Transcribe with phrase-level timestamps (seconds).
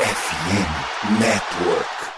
[0.00, 2.17] FM Network.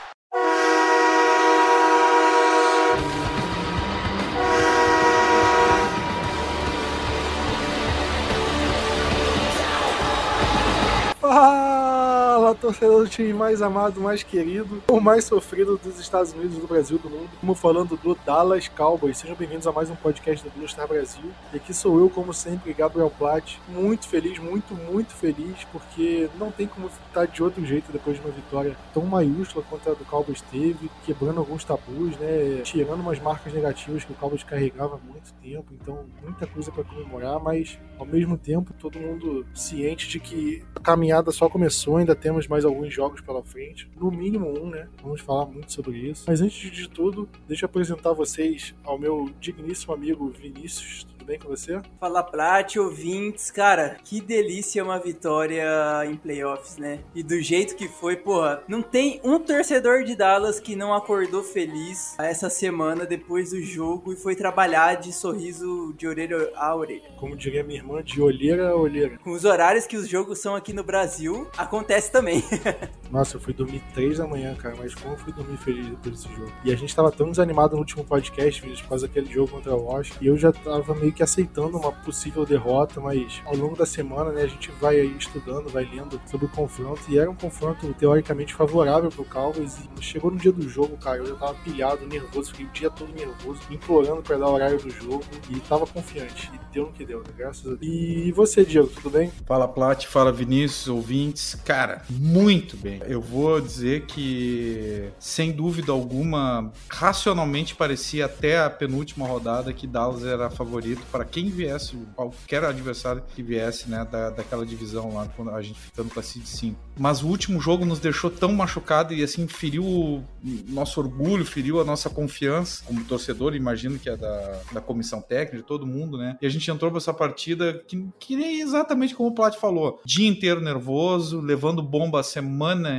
[12.61, 16.99] Torcedor do time mais amado, mais querido, o mais sofrido dos Estados Unidos, do Brasil,
[16.99, 17.31] do mundo.
[17.33, 19.17] Estamos falando do Dallas Cowboys.
[19.17, 21.25] Sejam bem-vindos a mais um podcast do Blue Star Brasil.
[21.55, 23.59] E aqui sou eu, como sempre, Gabriel Platt.
[23.67, 28.23] Muito feliz, muito, muito feliz, porque não tem como estar de outro jeito depois de
[28.23, 32.61] uma vitória tão maiúscula quanto a do Cowboys teve, quebrando alguns tabus, né?
[32.63, 35.73] Tirando umas marcas negativas que o Cowboys carregava há muito tempo.
[35.81, 40.81] Então, muita coisa para comemorar, mas ao mesmo tempo, todo mundo ciente de que a
[40.81, 44.89] caminhada só começou, ainda temos mais alguns jogos pela frente, no mínimo um, né?
[45.01, 46.25] Vamos falar muito sobre isso.
[46.27, 51.07] Mas antes de tudo, deixa eu apresentar vocês ao meu digníssimo amigo Vinícius.
[51.31, 51.81] Bem com você?
[52.01, 55.65] Fala Plat, ouvintes, cara, que delícia uma vitória
[56.05, 57.05] em playoffs, né?
[57.15, 61.45] E do jeito que foi, porra, não tem um torcedor de Dallas que não acordou
[61.45, 67.09] feliz essa semana depois do jogo e foi trabalhar de sorriso de orelha a orelha.
[67.17, 69.17] Como diria minha irmã, de olheira a olheira.
[69.19, 72.43] Com os horários que os jogos são aqui no Brasil, acontece também.
[73.11, 76.17] Nossa, eu fui dormir três da manhã, cara, mas como eu fui dormir feliz depois
[76.23, 76.53] desse jogo.
[76.65, 79.85] E a gente tava tão desanimado no último podcast, por causa daquele jogo contra o
[79.85, 83.85] Washington, e eu já tava meio que aceitando uma possível derrota, mas ao longo da
[83.85, 87.93] semana, né, a gente vai estudando, vai lendo sobre o confronto, e era um confronto
[87.95, 92.07] teoricamente favorável pro Cowboys, e chegou no dia do jogo, cara, eu já tava pilhado,
[92.07, 95.87] nervoso, fiquei o dia todo nervoso, implorando pra dar o horário do jogo, e tava
[95.87, 97.81] confiante, e deu no que deu, né, graças a Deus.
[97.83, 99.33] E você, Diego, tudo bem?
[99.47, 101.55] Fala Plat, fala Vinícius, ouvintes.
[101.65, 103.00] Cara, muito bem.
[103.07, 110.25] Eu vou dizer que, sem dúvida alguma, racionalmente parecia até a penúltima rodada que Dallas
[110.25, 115.51] era favorito para quem viesse, qualquer adversário que viesse, né, da, daquela divisão lá, quando
[115.51, 116.79] a gente ficando para Seed 5.
[116.99, 120.25] Mas o último jogo nos deixou tão machucado e assim feriu o
[120.69, 125.57] nosso orgulho, feriu a nossa confiança como torcedor, imagino que é da, da comissão técnica,
[125.59, 126.37] de todo mundo, né?
[126.41, 130.01] E a gente entrou para essa partida que, que nem exatamente como o Plat falou,
[130.05, 132.90] dia inteiro nervoso, levando bomba a semana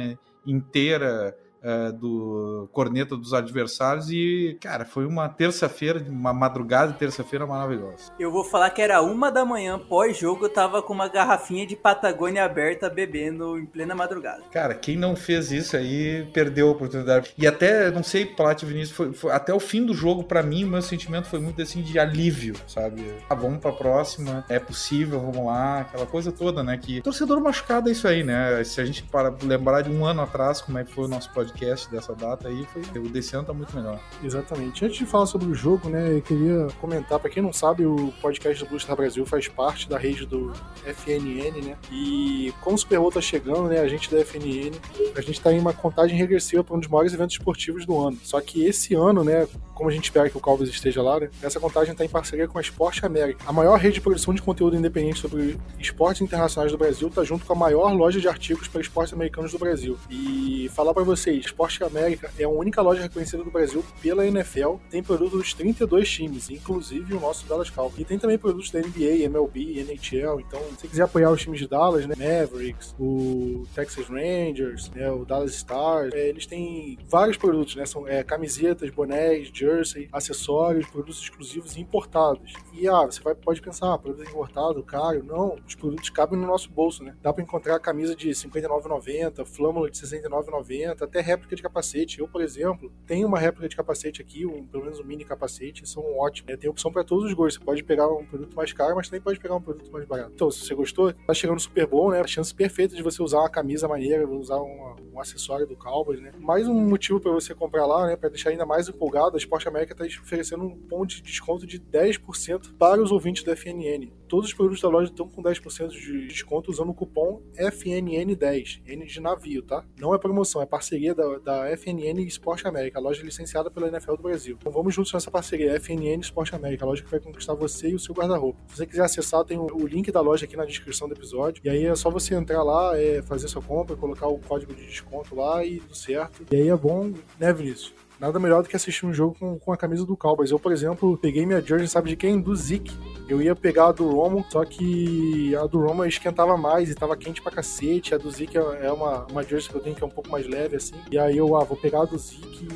[0.45, 7.45] inteira uh, do corneta dos adversários e, cara, foi uma terça-feira, uma madrugada de terça-feira
[7.45, 8.11] maravilhosa.
[8.19, 11.75] Eu vou falar que era uma da manhã, pós-jogo, eu tava com uma garrafinha de
[11.75, 14.43] Patagônia aberta bebendo em plena madrugada.
[14.51, 17.33] Cara, quem não fez isso aí perdeu a oportunidade.
[17.37, 20.63] E até, não sei, Plat Vinícius, foi, foi, até o fim do jogo, para mim,
[20.63, 23.03] o meu sentimento foi muito assim de alívio, sabe?
[23.29, 26.77] Ah, vamos pra próxima, é possível, vamos lá, aquela coisa toda, né?
[26.77, 28.63] Que torcedor machucado é isso aí, né?
[28.63, 31.31] Se a gente para lembrar de um ano atrás, como é que foi o nosso
[31.31, 33.99] podcast podcast dessa data aí, foi, o desse ano tá muito melhor.
[34.23, 34.83] Exatamente.
[34.85, 38.13] Antes de falar sobre o jogo, né, eu queria comentar, para quem não sabe, o
[38.21, 40.51] podcast do Blue Star Brasil faz parte da rede do
[40.85, 41.77] FNN, né?
[41.91, 44.71] E como o Super Bowl tá chegando, né, a gente da FNN,
[45.15, 48.17] a gente tá em uma contagem regressiva para um dos maiores eventos esportivos do ano.
[48.23, 51.29] Só que esse ano, né, como a gente espera que o Cowboys esteja lá, né,
[51.41, 53.43] essa contagem tá em parceria com a Esporte América.
[53.45, 57.45] A maior rede de produção de conteúdo independente sobre esportes internacionais do Brasil tá junto
[57.45, 59.97] com a maior loja de artigos para esportes americanos do Brasil.
[60.09, 64.75] E falar para vocês, Esporte América é a única loja reconhecida do Brasil pela NFL.
[64.89, 67.99] Tem produtos dos 32 times, inclusive o nosso Dallas Cowboys.
[67.99, 70.39] E tem também produtos da NBA, MLB, NHL.
[70.39, 75.11] Então, se você quiser apoiar os times de Dallas, né, Mavericks, o Texas Rangers, né,
[75.11, 77.85] o Dallas Stars, é, eles têm vários produtos, né?
[77.85, 82.53] São é, camisetas, bonés, jersey, acessórios, produtos exclusivos e importados.
[82.73, 85.23] E ah, você vai, pode pensar, ah, produto importado, caro.
[85.23, 87.15] Não, os produtos cabem no nosso bolso, né?
[87.21, 92.19] Dá para encontrar camisa de R$ 59,90, flâmula de R$ 69,90, até réplica de capacete.
[92.19, 95.87] Eu, por exemplo, tenho uma réplica de capacete aqui, um, pelo menos um mini capacete,
[95.87, 96.51] são ótimos.
[96.51, 97.55] É, tem opção para todos os gostos.
[97.55, 100.31] Você pode pegar um produto mais caro, mas também pode pegar um produto mais barato.
[100.33, 102.19] Então, se você gostou, tá chegando Super Bowl, né?
[102.19, 106.21] A chance perfeita de você usar uma camisa maneira, usar uma, um acessório do Cowboys,
[106.21, 106.31] né?
[106.39, 108.15] Mais um motivo para você comprar lá, né?
[108.15, 111.79] Para deixar ainda mais empolgado, a Sport América está oferecendo um ponto de desconto de
[111.79, 114.11] 10% para os ouvintes da FNN.
[114.31, 119.05] Todos os produtos da loja estão com 10% de desconto usando o cupom FNN10, N
[119.05, 119.83] de navio, tá?
[119.99, 124.15] Não é promoção, é parceria da, da FNN Esporte América, a loja licenciada pela NFL
[124.15, 124.55] do Brasil.
[124.57, 127.95] Então vamos juntos nessa parceria, FNN Esporte América, a loja que vai conquistar você e
[127.95, 128.57] o seu guarda-roupa.
[128.69, 131.61] Se você quiser acessar, tem o link da loja aqui na descrição do episódio.
[131.65, 134.85] E aí é só você entrar lá, é, fazer sua compra, colocar o código de
[134.85, 136.45] desconto lá e tudo certo.
[136.49, 137.93] E aí é bom, né, Vinícius?
[138.21, 140.51] Nada melhor do que assistir um jogo com, com a camisa do Cowboys.
[140.51, 142.39] Eu, por exemplo, peguei minha jersey, sabe de quem?
[142.39, 142.95] Do Zeke.
[143.27, 147.17] Eu ia pegar a do Romo, só que a do Romo esquentava mais e tava
[147.17, 148.13] quente pra cacete.
[148.13, 150.47] A do Zeke é uma, uma jersey que eu tenho que é um pouco mais
[150.47, 150.93] leve, assim.
[151.09, 152.67] E aí eu, ah, vou pegar a do Zeke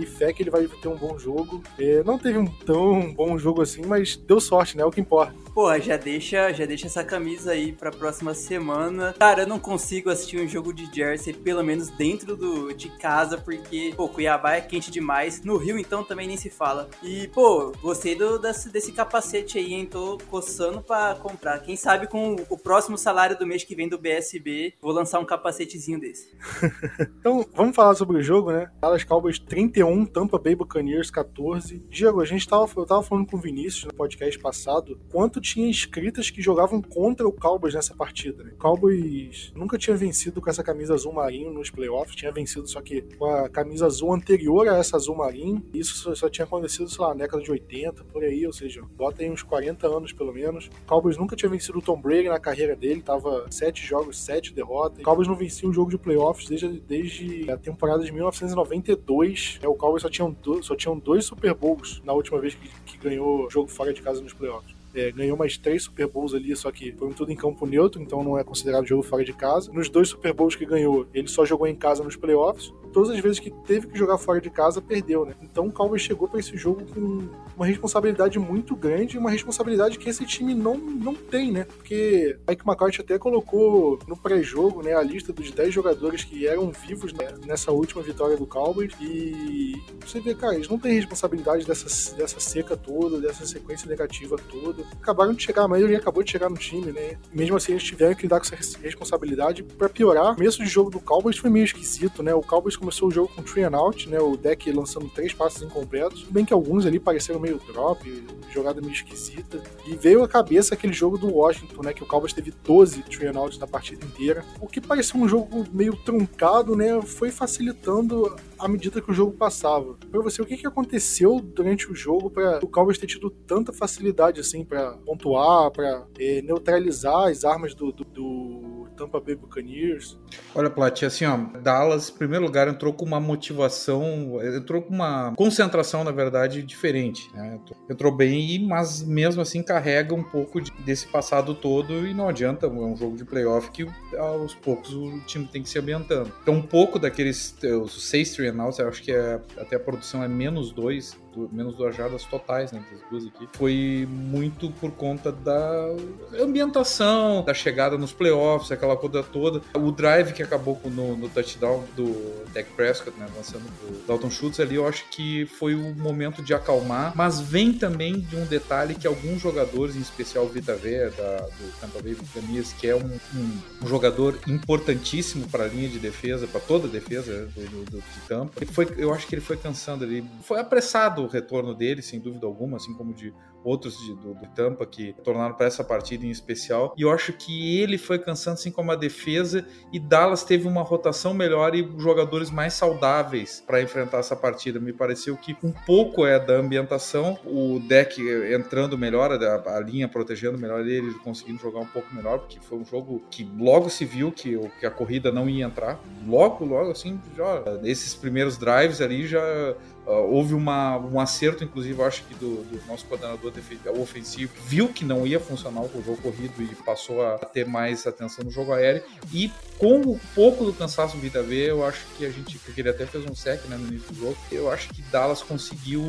[0.00, 1.62] e fé que ele vai ter um bom jogo.
[1.78, 4.82] É, não teve um tão bom jogo assim, mas deu sorte, né?
[4.82, 5.32] É o que importa.
[5.58, 9.12] Porra, já deixa, já deixa essa camisa aí pra próxima semana.
[9.18, 13.36] Cara, eu não consigo assistir um jogo de Jersey, pelo menos dentro do, de casa,
[13.36, 15.42] porque, pô, Cuiabá é quente demais.
[15.42, 16.88] No Rio, então, também nem se fala.
[17.02, 19.84] E, pô, gostei do, desse, desse capacete aí, hein?
[19.84, 21.58] Tô coçando pra comprar.
[21.58, 25.24] Quem sabe com o próximo salário do mês que vem do BSB, vou lançar um
[25.24, 26.36] capacetezinho desse.
[27.18, 28.70] então, vamos falar sobre o jogo, né?
[28.80, 31.84] Dallas Cowboys 31, Tampa Bay Buccaneers 14.
[31.90, 35.68] Diego, a gente tava, eu tava falando com o Vinícius no podcast passado, quanto tinha
[35.68, 38.44] inscritas que jogavam contra o Cowboys nessa partida.
[38.44, 38.52] Né?
[38.54, 42.80] O Cowboys nunca tinha vencido com essa camisa azul marinho nos playoffs, tinha vencido só
[42.82, 45.64] que com a camisa azul anterior a essa azul marinho.
[45.72, 49.22] Isso só, tinha acontecido, sei lá, na década de 80, por aí, ou seja, bota
[49.22, 50.66] aí uns 40 anos pelo menos.
[50.66, 54.52] O Cowboys nunca tinha vencido o Tom Brady na carreira dele, tava sete jogos, sete
[54.52, 55.00] derrotas.
[55.00, 59.58] O Cowboys não vencia um jogo de playoffs desde, desde a temporada de 1992.
[59.62, 62.98] É, o Cowboys só tinham, só tinham dois Super Bowls na última vez que, que
[62.98, 64.77] ganhou jogo fora de casa nos playoffs.
[64.94, 68.22] É, ganhou mais três Super Bowls ali, só que foi tudo em campo neutro, então
[68.22, 69.70] não é considerado jogo fora de casa.
[69.72, 72.72] Nos dois Super Bowls que ganhou, ele só jogou em casa nos playoffs.
[72.92, 75.34] Todas as vezes que teve que jogar fora de casa, perdeu, né?
[75.42, 80.08] Então o Cowboys chegou para esse jogo com uma responsabilidade muito grande, uma responsabilidade que
[80.08, 81.64] esse time não, não tem, né?
[81.64, 86.70] Porque Mike McCarthy até colocou no pré-jogo, né, a lista dos 10 jogadores que eram
[86.70, 91.66] vivos né, nessa última vitória do Cowboys e você vê, cara, eles não têm responsabilidade
[91.66, 94.77] dessa, dessa seca toda, dessa sequência negativa toda.
[95.00, 97.16] Acabaram de chegar, a maioria acabou de chegar no time, né?
[97.32, 100.32] Mesmo assim, eles tiveram que lidar com essa responsabilidade para piorar.
[100.32, 102.34] O começo de jogo do Cowboys foi meio esquisito, né?
[102.34, 104.18] O Cowboys começou o jogo com three and out, né?
[104.20, 106.24] O deck lançando três passes incompletos.
[106.24, 109.62] Bem que alguns ali pareceram meio drop, jogada meio esquisita.
[109.86, 111.92] E veio à cabeça aquele jogo do Washington, né?
[111.92, 114.44] Que o Cowboys teve 12 three and outs na partida inteira.
[114.60, 117.00] O que parecia um jogo meio truncado, né?
[117.02, 119.94] Foi facilitando à medida que o jogo passava.
[120.10, 123.72] Para você, o que, que aconteceu durante o jogo para o Cowboys ter tido tanta
[123.72, 130.18] facilidade assim para pontuar, para é, neutralizar as armas do, do, do Tampa Bay Buccaneers?
[130.54, 135.32] Olha, Plat, assim, ó, Dallas, em primeiro lugar, entrou com uma motivação, entrou com uma
[135.36, 137.30] concentração, na verdade, diferente.
[137.32, 137.60] Né?
[137.88, 142.66] Entrou bem, mas mesmo assim carrega um pouco de, desse passado todo e não adianta,
[142.66, 143.86] é um jogo de playoff que
[144.18, 146.32] aos poucos o time tem que se ambientando.
[146.42, 149.80] Então, um pouco daqueles os seis three and outs, eu acho que é, até a
[149.80, 151.16] produção é menos dois
[151.52, 155.94] menos duas jardas totais, né, das duas aqui, foi muito por conta da
[156.40, 159.60] ambientação, da chegada nos playoffs, aquela coisa toda.
[159.74, 164.60] O drive que acabou no, no touchdown do Dak Prescott, né, lançando o Dalton Schultz
[164.60, 168.94] ali, eu acho que foi o momento de acalmar, mas vem também de um detalhe
[168.94, 172.96] que alguns jogadores, em especial o Vita V, da, do Tampa Bay Buccaneers, que é
[172.96, 177.60] um, um, um jogador importantíssimo para a linha de defesa, para toda a defesa do,
[177.66, 181.17] do, do, de Tampa, ele foi, eu acho que ele foi cansando ali, foi apressado
[181.22, 183.32] o retorno dele, sem dúvida alguma, assim como de
[183.64, 186.94] outros de, do, do, Tampa que tornaram para essa partida em especial.
[186.96, 190.82] E eu acho que ele foi cansando, assim como a defesa, e Dallas teve uma
[190.82, 194.80] rotação melhor e jogadores mais saudáveis para enfrentar essa partida.
[194.80, 198.20] Me pareceu que um pouco é da ambientação, o deck
[198.52, 202.78] entrando melhor, a, a linha protegendo melhor ele, conseguindo jogar um pouco melhor, porque foi
[202.78, 206.00] um jogo que logo se viu que, que a corrida não ia entrar.
[206.26, 209.74] Logo, logo, assim, já, esses primeiros drives ali já
[210.08, 213.52] Uh, houve uma, um acerto, inclusive, acho que do, do nosso coordenador
[214.00, 218.42] ofensivo, viu que não ia funcionar o jogo corrido e passou a ter mais atenção
[218.42, 219.02] no jogo aéreo.
[219.30, 222.80] E com um pouco do cansaço do Vita V, eu acho que a gente, porque
[222.80, 226.02] ele até fez um sec né, no início do jogo, eu acho que Dallas conseguiu,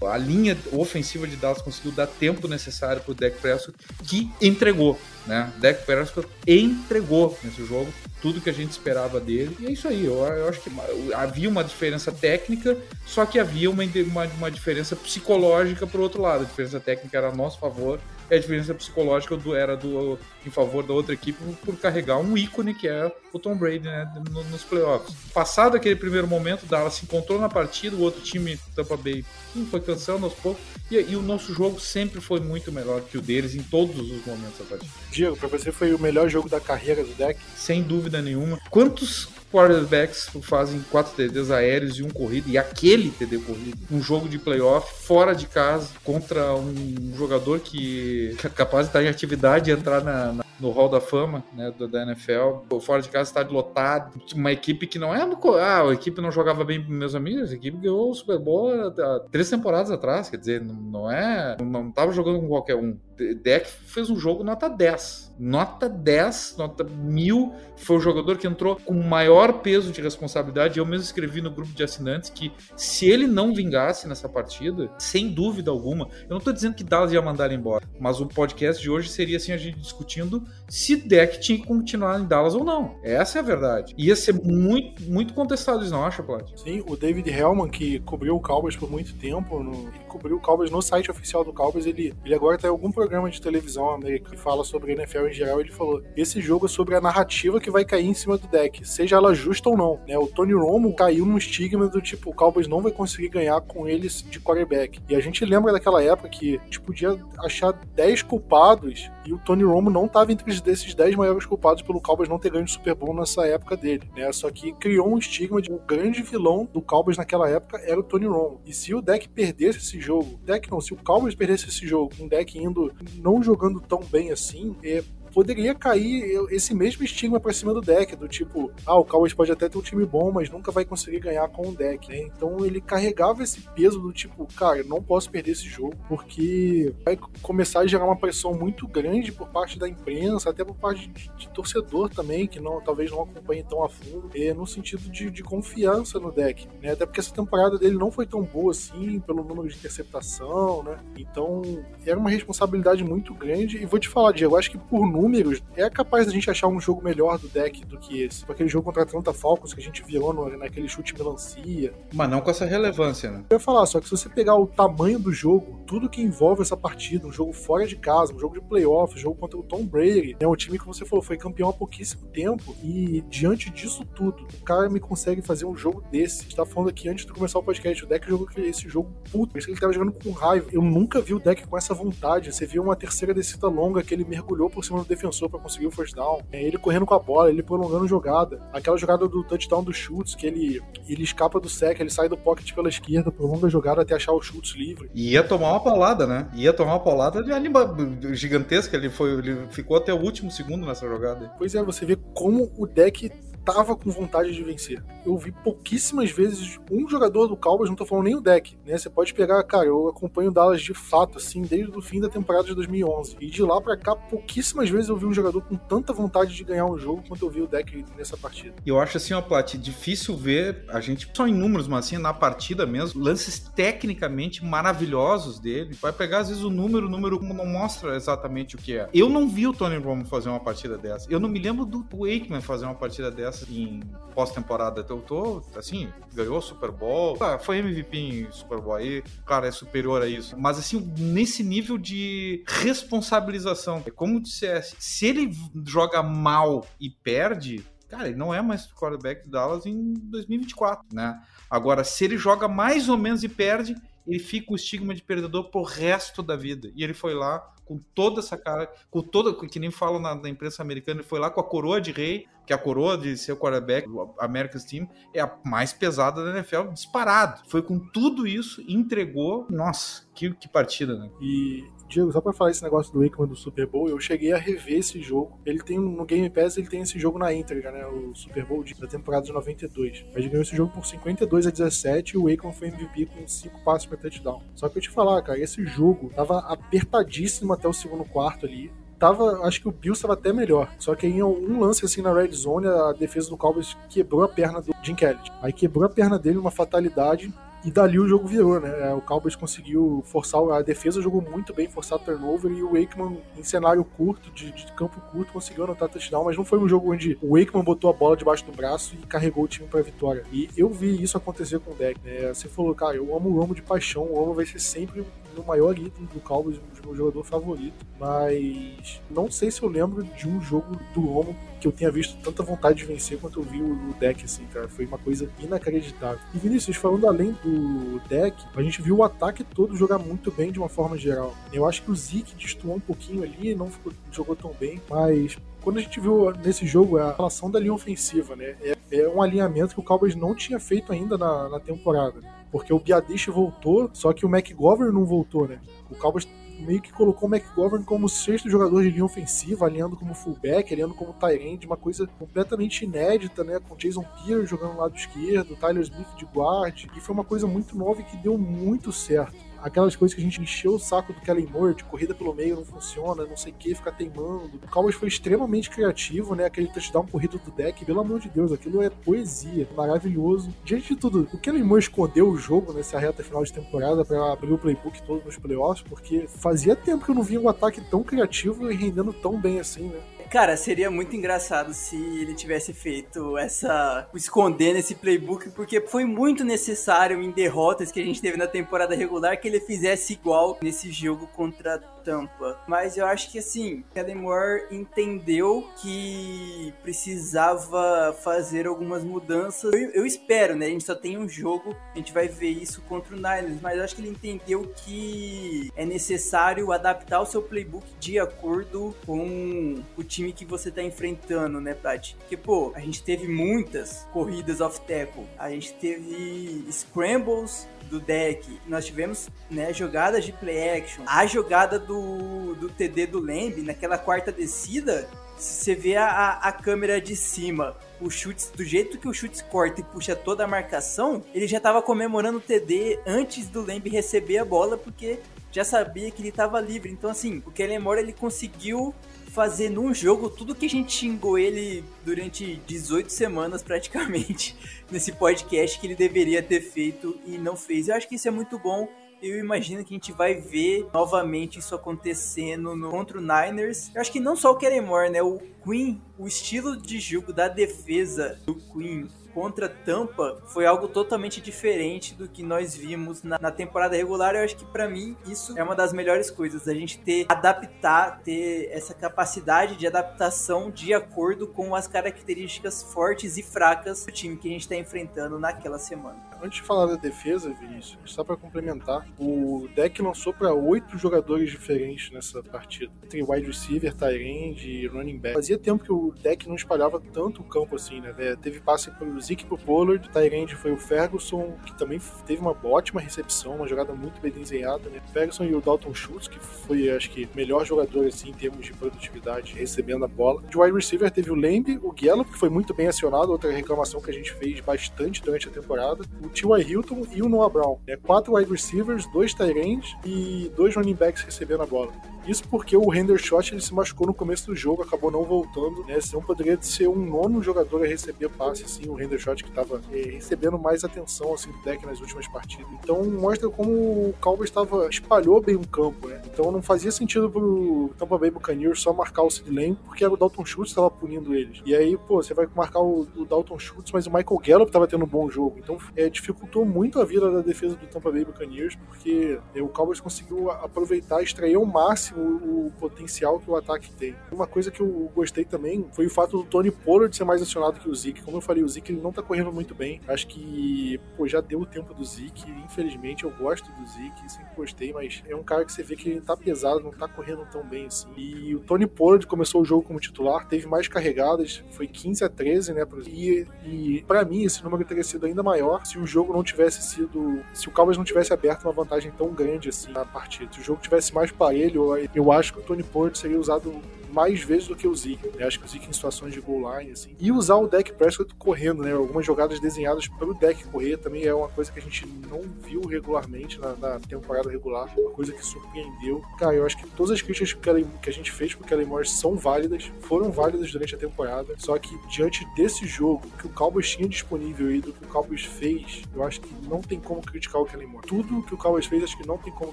[0.00, 4.96] a linha ofensiva de Dallas conseguiu dar tempo necessário para o Dak Prescott, que entregou.
[5.26, 5.52] Né?
[5.58, 9.56] Dak Prescott entregou nesse jogo tudo que a gente esperava dele.
[9.60, 10.04] E é isso aí.
[10.04, 10.70] Eu, eu acho que
[11.14, 16.22] havia uma diferença técnica, só que havia uma, uma, uma diferença psicológica para o outro
[16.22, 16.42] lado.
[16.42, 17.98] A diferença técnica era a nosso favor
[18.30, 22.36] e a diferença psicológica do, era do, em favor da outra equipe por carregar um
[22.36, 24.10] ícone que é o Tom Brady né,
[24.50, 25.14] nos playoffs.
[25.32, 29.24] Passado aquele primeiro momento, Dallas se encontrou na partida, o outro time, Tampa Bay,
[29.70, 33.20] foi cansando aos poucos e, e, o nosso jogo sempre foi muito melhor que o
[33.20, 34.92] deles em todos os momentos da partida.
[35.10, 37.40] Diego, para você foi o melhor jogo da carreira do deck?
[37.56, 38.58] Sem dúvida nenhuma.
[38.70, 44.28] Quantos quarterbacks fazem quatro TDs aéreos e um corrido, e aquele TD corrido, um jogo
[44.28, 49.70] de playoff fora de casa contra um jogador que é capaz de estar em atividade
[49.70, 52.78] e entrar na, na, no Hall da Fama né, da NFL.
[52.80, 55.20] Fora de casa está lotado, uma equipe que não é.
[55.60, 59.20] Ah, a equipe não jogava bem meus amigos, a equipe ganhou o Super Bowl há
[59.30, 61.56] três temporadas atrás, quer dizer, não é.
[61.60, 62.96] Não estava jogando com qualquer um
[63.34, 65.30] deck fez um jogo nota 10.
[65.38, 67.54] Nota 10, nota mil.
[67.76, 70.78] Foi o jogador que entrou com maior peso de responsabilidade.
[70.78, 75.30] Eu mesmo escrevi no grupo de assinantes que se ele não vingasse nessa partida, sem
[75.30, 78.82] dúvida alguma, eu não tô dizendo que Dallas ia mandar ele embora, mas o podcast
[78.82, 82.62] de hoje seria assim a gente discutindo se deck tinha que continuar em Dallas ou
[82.62, 82.98] não.
[83.02, 83.94] Essa é a verdade.
[83.96, 86.50] Ia ser muito, muito contestado isso, não acha, Plat?
[86.56, 90.40] Sim, o David Hellman, que cobriu o Cowboys por muito tempo, no, ele cobriu o
[90.40, 94.36] Cowboys no site oficial do Cowboys, ele, ele agora tem algum programa de televisão americano
[94.36, 97.70] que fala sobre NFL em geral, ele falou, esse jogo é sobre a narrativa que
[97.70, 100.00] vai cair em cima do deck, seja ela justa ou não.
[100.06, 100.16] Né?
[100.16, 103.88] O Tony Romo caiu num estigma do tipo, o Cowboys não vai conseguir ganhar com
[103.88, 105.00] eles de quarterback.
[105.08, 109.62] E a gente lembra daquela época que gente podia achar 10 culpados e o Tony
[109.62, 112.96] Romo não estava entre desses 10 maiores culpados pelo Cowboys não ter ganho de Super
[112.96, 114.32] Bowl nessa época dele, né?
[114.32, 118.02] Só que criou um estigma de o grande vilão do Cowboys naquela época era o
[118.02, 118.60] Tony Romo.
[118.66, 122.12] E se o deck perdesse esse jogo, deck não, se o Cowboys perdesse esse jogo,
[122.18, 125.00] um deck indo não jogando tão bem assim, é,
[125.32, 129.52] poderia cair esse mesmo estigma para cima do deck, do tipo, ah, o Cowboys pode
[129.52, 132.18] até ter um time bom, mas nunca vai conseguir ganhar com o deck, né?
[132.18, 137.18] Então ele carregava esse peso do tipo, cara, não posso perder esse jogo, porque vai
[137.42, 141.30] começar a gerar uma pressão muito grande por parte da imprensa, até por parte de,
[141.36, 145.30] de torcedor também, que não talvez não acompanhe tão a fundo, é, no sentido de,
[145.30, 146.92] de, confiança no deck, né?
[146.92, 150.98] Até porque essa temporada dele não foi tão boa assim, pelo número de interceptação, né?
[151.16, 151.62] Então
[152.06, 155.88] era uma responsabilidade muito grande, e vou te falar, Diego, acho que por números, é
[155.90, 158.44] capaz da gente achar um jogo melhor do deck do que esse.
[158.48, 161.92] Aquele jogo contra a Atlanta Falcons que a gente virou no, naquele chute melancia.
[162.14, 163.44] Mas não com essa relevância, né?
[163.50, 166.62] Eu ia falar, só que se você pegar o tamanho do jogo, tudo que envolve
[166.62, 169.62] essa partida, um jogo fora de casa, um jogo de playoff, um jogo contra o
[169.62, 173.22] Tom Brady, é né, um time que você falou, foi campeão há pouquíssimo tempo, e
[173.28, 176.40] diante disso tudo, o cara me consegue fazer um jogo desse.
[176.40, 179.10] A gente tá falando aqui antes de começar o podcast, o deck jogou esse jogo
[179.30, 180.68] puto, ele tava jogando com raiva.
[180.72, 182.52] Eu nunca vi o deck com essa vontade.
[182.52, 185.86] Você viu uma terceira descida longa que ele mergulhou por cima do defensor para conseguir
[185.86, 186.40] o first down.
[186.50, 188.62] É, ele correndo com a bola, ele prolongando jogada.
[188.72, 192.36] Aquela jogada do touchdown dos chutes, que ele, ele escapa do sec, ele sai do
[192.36, 195.10] pocket pela esquerda, prolonga a jogada até achar os chutes livre.
[195.14, 196.48] E ia tomar uma paulada, né?
[196.54, 197.94] Ia tomar uma paulada de anima
[198.32, 198.96] gigantesca.
[198.96, 201.52] Ele, foi, ele ficou até o último segundo nessa jogada.
[201.58, 203.30] Pois é, você vê como o deck
[203.72, 205.02] tava com vontade de vencer.
[205.24, 208.96] Eu vi pouquíssimas vezes um jogador do Cowboys, não tô falando nem o deck, né?
[208.96, 212.28] Você pode pegar, cara, eu acompanho o Dallas de fato, assim, desde o fim da
[212.28, 213.36] temporada de 2011.
[213.40, 216.64] E de lá para cá, pouquíssimas vezes eu vi um jogador com tanta vontade de
[216.64, 218.74] ganhar um jogo quanto eu vi o deck nessa partida.
[218.84, 222.32] Eu acho assim, ó, Plat, difícil ver a gente, só em números, mas assim, na
[222.32, 225.96] partida mesmo, lances tecnicamente maravilhosos dele.
[226.00, 229.08] Vai pegar, às vezes, o número, o número não mostra exatamente o que é.
[229.12, 231.30] Eu não vi o Tony Romo fazer uma partida dessa.
[231.30, 234.00] Eu não me lembro do Wakeman fazer uma partida dessa em
[234.34, 235.04] pós-temporada.
[235.08, 239.70] Eu tô, assim, ganhou Super Bowl, ah, foi MVP em Super Bowl aí, cara, é
[239.70, 240.56] superior a isso.
[240.58, 245.50] Mas, assim, nesse nível de responsabilização, é como dissesse, se ele
[245.86, 251.40] joga mal e perde, cara, ele não é mais quarterback do Dallas em 2024, né?
[251.68, 253.94] Agora, se ele joga mais ou menos e perde,
[254.26, 256.90] ele fica o estigma de perdedor pro resto da vida.
[256.94, 257.58] E ele foi lá
[257.90, 261.40] com toda essa cara, com toda, que nem falam na, na, imprensa americana, ele foi
[261.40, 264.84] lá com a coroa de rei, que a coroa de ser o quarterback do America's
[264.84, 267.62] Team é a mais pesada da NFL, disparado.
[267.66, 269.66] Foi com tudo isso, entregou.
[269.68, 271.28] Nossa, que, que partida, né?
[271.40, 274.58] E Diego, só pra falar esse negócio do Aikman do Super Bowl, eu cheguei a
[274.58, 275.60] rever esse jogo.
[275.64, 278.04] Ele tem no Game Pass, ele tem esse jogo na íntegra, né?
[278.04, 280.24] O Super Bowl da temporada de 92.
[280.26, 283.46] Mas ele ganhou esse jogo por 52 a 17 e o Aikman foi MVP com
[283.46, 284.60] 5 passos pra touchdown.
[284.74, 288.92] Só que eu te falar, cara, esse jogo tava apertadíssimo até o segundo quarto ali
[289.20, 290.90] tava, acho que o Bills estava até melhor.
[290.98, 294.48] Só que em um lance assim na red zone, a defesa do Cowboys quebrou a
[294.48, 295.38] perna do Jim Kelly.
[295.62, 297.52] Aí quebrou a perna dele, uma fatalidade.
[297.82, 299.08] E dali o jogo virou, né?
[299.08, 303.38] É, o Cowboys conseguiu forçar, a defesa jogou muito bem, forçar turnover, e o Wakeman,
[303.56, 307.10] em cenário curto, de, de, campo curto, conseguiu anotar touchdown, mas não foi um jogo
[307.10, 310.44] onde o Wakeman botou a bola debaixo do braço e carregou o time pra vitória.
[310.52, 312.20] E eu vi isso acontecer com o deck.
[312.22, 312.52] Né?
[312.52, 315.24] Você falou, cara, eu amo o Romo de paixão, o Romo vai ser sempre
[315.58, 320.22] o maior ídolo do Cowboys, o meu jogador favorito, mas não sei se eu lembro
[320.22, 323.64] de um jogo do Romo que eu tenha visto tanta vontade de vencer quanto eu
[323.64, 324.86] vi o deck, assim, cara.
[324.86, 326.38] Foi uma coisa inacreditável.
[326.54, 330.70] E Vinícius, falando além do deck, a gente viu o ataque todo jogar muito bem
[330.70, 331.54] de uma forma geral.
[331.72, 335.56] Eu acho que o Zeke destoou um pouquinho ali, não ficou, jogou tão bem, mas
[335.80, 338.76] quando a gente viu nesse jogo a relação da linha ofensiva, né?
[338.82, 342.40] É, é um alinhamento que o Cowboys não tinha feito ainda na, na temporada.
[342.70, 345.80] Porque o Biadish voltou, só que o McGovern não voltou, né?
[346.10, 346.46] O Cowboys
[346.80, 351.14] meio que colocou o McGovern como sexto jogador de linha ofensiva, alinhando como fullback, alinhando
[351.14, 353.78] como tight uma coisa completamente inédita, né?
[353.86, 357.66] Com Jason Pierre jogando no lado esquerdo, Tyler Smith de guard, e foi uma coisa
[357.66, 359.69] muito nova e que deu muito certo.
[359.82, 362.76] Aquelas coisas que a gente encheu o saco do Kellen Moore, de corrida pelo meio
[362.76, 364.70] não funciona, não sei o que, ficar teimando.
[364.82, 366.64] O Cowboys foi extremamente criativo, né?
[366.64, 370.72] Aquele touchdown corrido do deck, pelo amor de Deus, aquilo é poesia, maravilhoso.
[370.84, 374.52] Diante de tudo, o Kellen Moore escondeu o jogo nessa reta final de temporada para
[374.52, 378.00] abrir o playbook todo nos playoffs, porque fazia tempo que eu não via um ataque
[378.00, 380.20] tão criativo e rendendo tão bem assim, né?
[380.50, 384.28] Cara, seria muito engraçado se ele tivesse feito essa.
[384.34, 389.14] esconder nesse playbook, porque foi muito necessário em derrotas que a gente teve na temporada
[389.14, 392.78] regular que ele fizesse igual nesse jogo contra Tampa.
[392.86, 399.92] Mas eu acho que assim, Kellen Moore entendeu que precisava fazer algumas mudanças.
[399.92, 400.86] Eu, eu, espero, né?
[400.86, 403.96] A gente só tem um jogo, a gente vai ver isso contra o Niners, mas
[403.96, 410.02] eu acho que ele entendeu que é necessário adaptar o seu playbook de acordo com
[410.16, 412.34] o time que você tá enfrentando, né, Prat?
[412.36, 418.80] Porque, pô, a gente teve muitas corridas off tackle, a gente teve scrambles do deck,
[418.86, 421.22] nós tivemos né, jogadas de play action.
[421.26, 427.20] A jogada do, do TD do Lamb, naquela quarta descida, você vê a, a câmera
[427.20, 431.44] de cima, o chute, do jeito que o chute corta e puxa toda a marcação,
[431.54, 435.38] ele já estava comemorando o TD antes do Lamb receber a bola, porque
[435.70, 437.12] já sabia que ele estava livre.
[437.12, 439.14] Então, assim, o Kellen Moore ele conseguiu
[439.52, 444.76] fazer num jogo tudo que a gente xingou ele durante 18 semanas praticamente
[445.10, 448.08] nesse podcast que ele deveria ter feito e não fez.
[448.08, 449.08] Eu acho que isso é muito bom.
[449.42, 454.10] Eu imagino que a gente vai ver novamente isso acontecendo no, contra o Niners.
[454.14, 455.42] Eu acho que não só o Kellen Moore, né?
[455.42, 461.60] O Queen, o estilo de jogo da defesa do Queen contra Tampa foi algo totalmente
[461.60, 464.54] diferente do que nós vimos na, na temporada regular.
[464.54, 468.40] Eu acho que para mim isso é uma das melhores coisas, a gente ter adaptar,
[468.42, 474.56] ter essa capacidade de adaptação de acordo com as características fortes e fracas do time
[474.56, 476.49] que a gente está enfrentando naquela semana.
[476.62, 481.70] Antes de falar da defesa, Vinícius, só para complementar, o deck lançou para oito jogadores
[481.70, 485.54] diferentes nessa partida, entre wide receiver, tight end e running back.
[485.54, 488.34] Fazia tempo que o deck não espalhava tanto o campo assim, né?
[488.60, 492.76] Teve passe pro Zeke pro Pollard, tight end foi o Ferguson, que também teve uma
[492.84, 495.22] ótima recepção, uma jogada muito bem desenhada, né?
[495.32, 498.92] Ferguson e o Dalton Schultz, que foi, acho que, melhor jogador assim em termos de
[498.92, 500.62] produtividade, recebendo a bola.
[500.62, 504.20] De wide receiver teve o Lamb, o Gallup, que foi muito bem acionado, outra reclamação
[504.20, 506.22] que a gente fez bastante durante a temporada.
[506.44, 506.82] O T.Y.
[506.82, 507.98] Hilton e o Noah Brown.
[508.06, 512.12] É quatro wide receivers, dois tight ends e dois running backs recebendo a bola.
[512.46, 516.20] Isso porque o Hendershot ele se machucou no começo do jogo, acabou não voltando, né?
[516.20, 520.22] Senão poderia ser um nono jogador a receber passe, assim, o Hendershot que estava é,
[520.22, 522.86] recebendo mais atenção assim, do deck nas últimas partidas.
[523.02, 526.40] Então mostra como o Cowboys estava espalhou bem o campo, né?
[526.46, 530.36] Então não fazia sentido pro Tampa Bay Buccaneers só marcar o Sid Lamb, porque o
[530.36, 531.80] Dalton Schultz estava punindo eles.
[531.84, 535.06] E aí, pô, você vai marcar o, o Dalton Schultz, mas o Michael Gallup estava
[535.06, 535.78] tendo um bom jogo.
[535.78, 539.88] Então é, dificultou muito a vida da defesa do Tampa Bay Buccaneers, porque é, o
[539.88, 544.34] Cowboys conseguiu aproveitar, extrair o máximo o, o, potencial que o ataque tem.
[544.50, 548.00] Uma coisa que eu gostei também foi o fato do Tony Pollard ser mais acionado
[548.00, 548.42] que o Zeke.
[548.42, 550.20] Como eu falei, o Zeke ele não tá correndo muito bem.
[550.28, 552.70] Acho que, pô, já deu o tempo do Zeke.
[552.84, 556.28] Infelizmente, eu gosto do Zeke, sempre gostei, mas é um cara que você vê que
[556.28, 558.28] ele tá pesado, não tá correndo tão bem assim.
[558.36, 562.48] E o Tony Pollard começou o jogo como titular, teve mais carregadas, foi 15 a
[562.48, 563.06] 13, né?
[563.26, 567.02] E, e para mim, esse número teria sido ainda maior se o jogo não tivesse
[567.02, 567.62] sido.
[567.72, 570.72] Se o Cowboys não tivesse aberto uma vantagem tão grande assim na partida.
[570.72, 572.02] Se o jogo tivesse mais parelho,
[572.34, 574.02] eu acho que o Tony Pollard seria usado
[574.32, 575.48] mais vezes do que o Zeke.
[575.56, 575.64] Né?
[575.64, 577.34] Acho que o Zeke em situações de goal line, assim.
[577.38, 579.12] E usar o deck Prescott correndo, né?
[579.12, 582.62] Algumas jogadas desenhadas para o deck correr também é uma coisa que a gente não
[582.82, 585.12] viu regularmente na, na temporada regular.
[585.16, 586.42] Uma coisa que surpreendeu.
[586.58, 587.80] Cara, eu acho que todas as críticas que,
[588.22, 591.74] que a gente fez pro Kellen Moore são válidas, foram válidas durante a temporada.
[591.78, 595.64] Só que diante desse jogo, que o Cowboys tinha disponível e do que o Cowboys
[595.64, 598.26] fez, eu acho que não tem como criticar o Kellen Moore.
[598.26, 599.92] Tudo que o Cowboys fez, acho que não tem como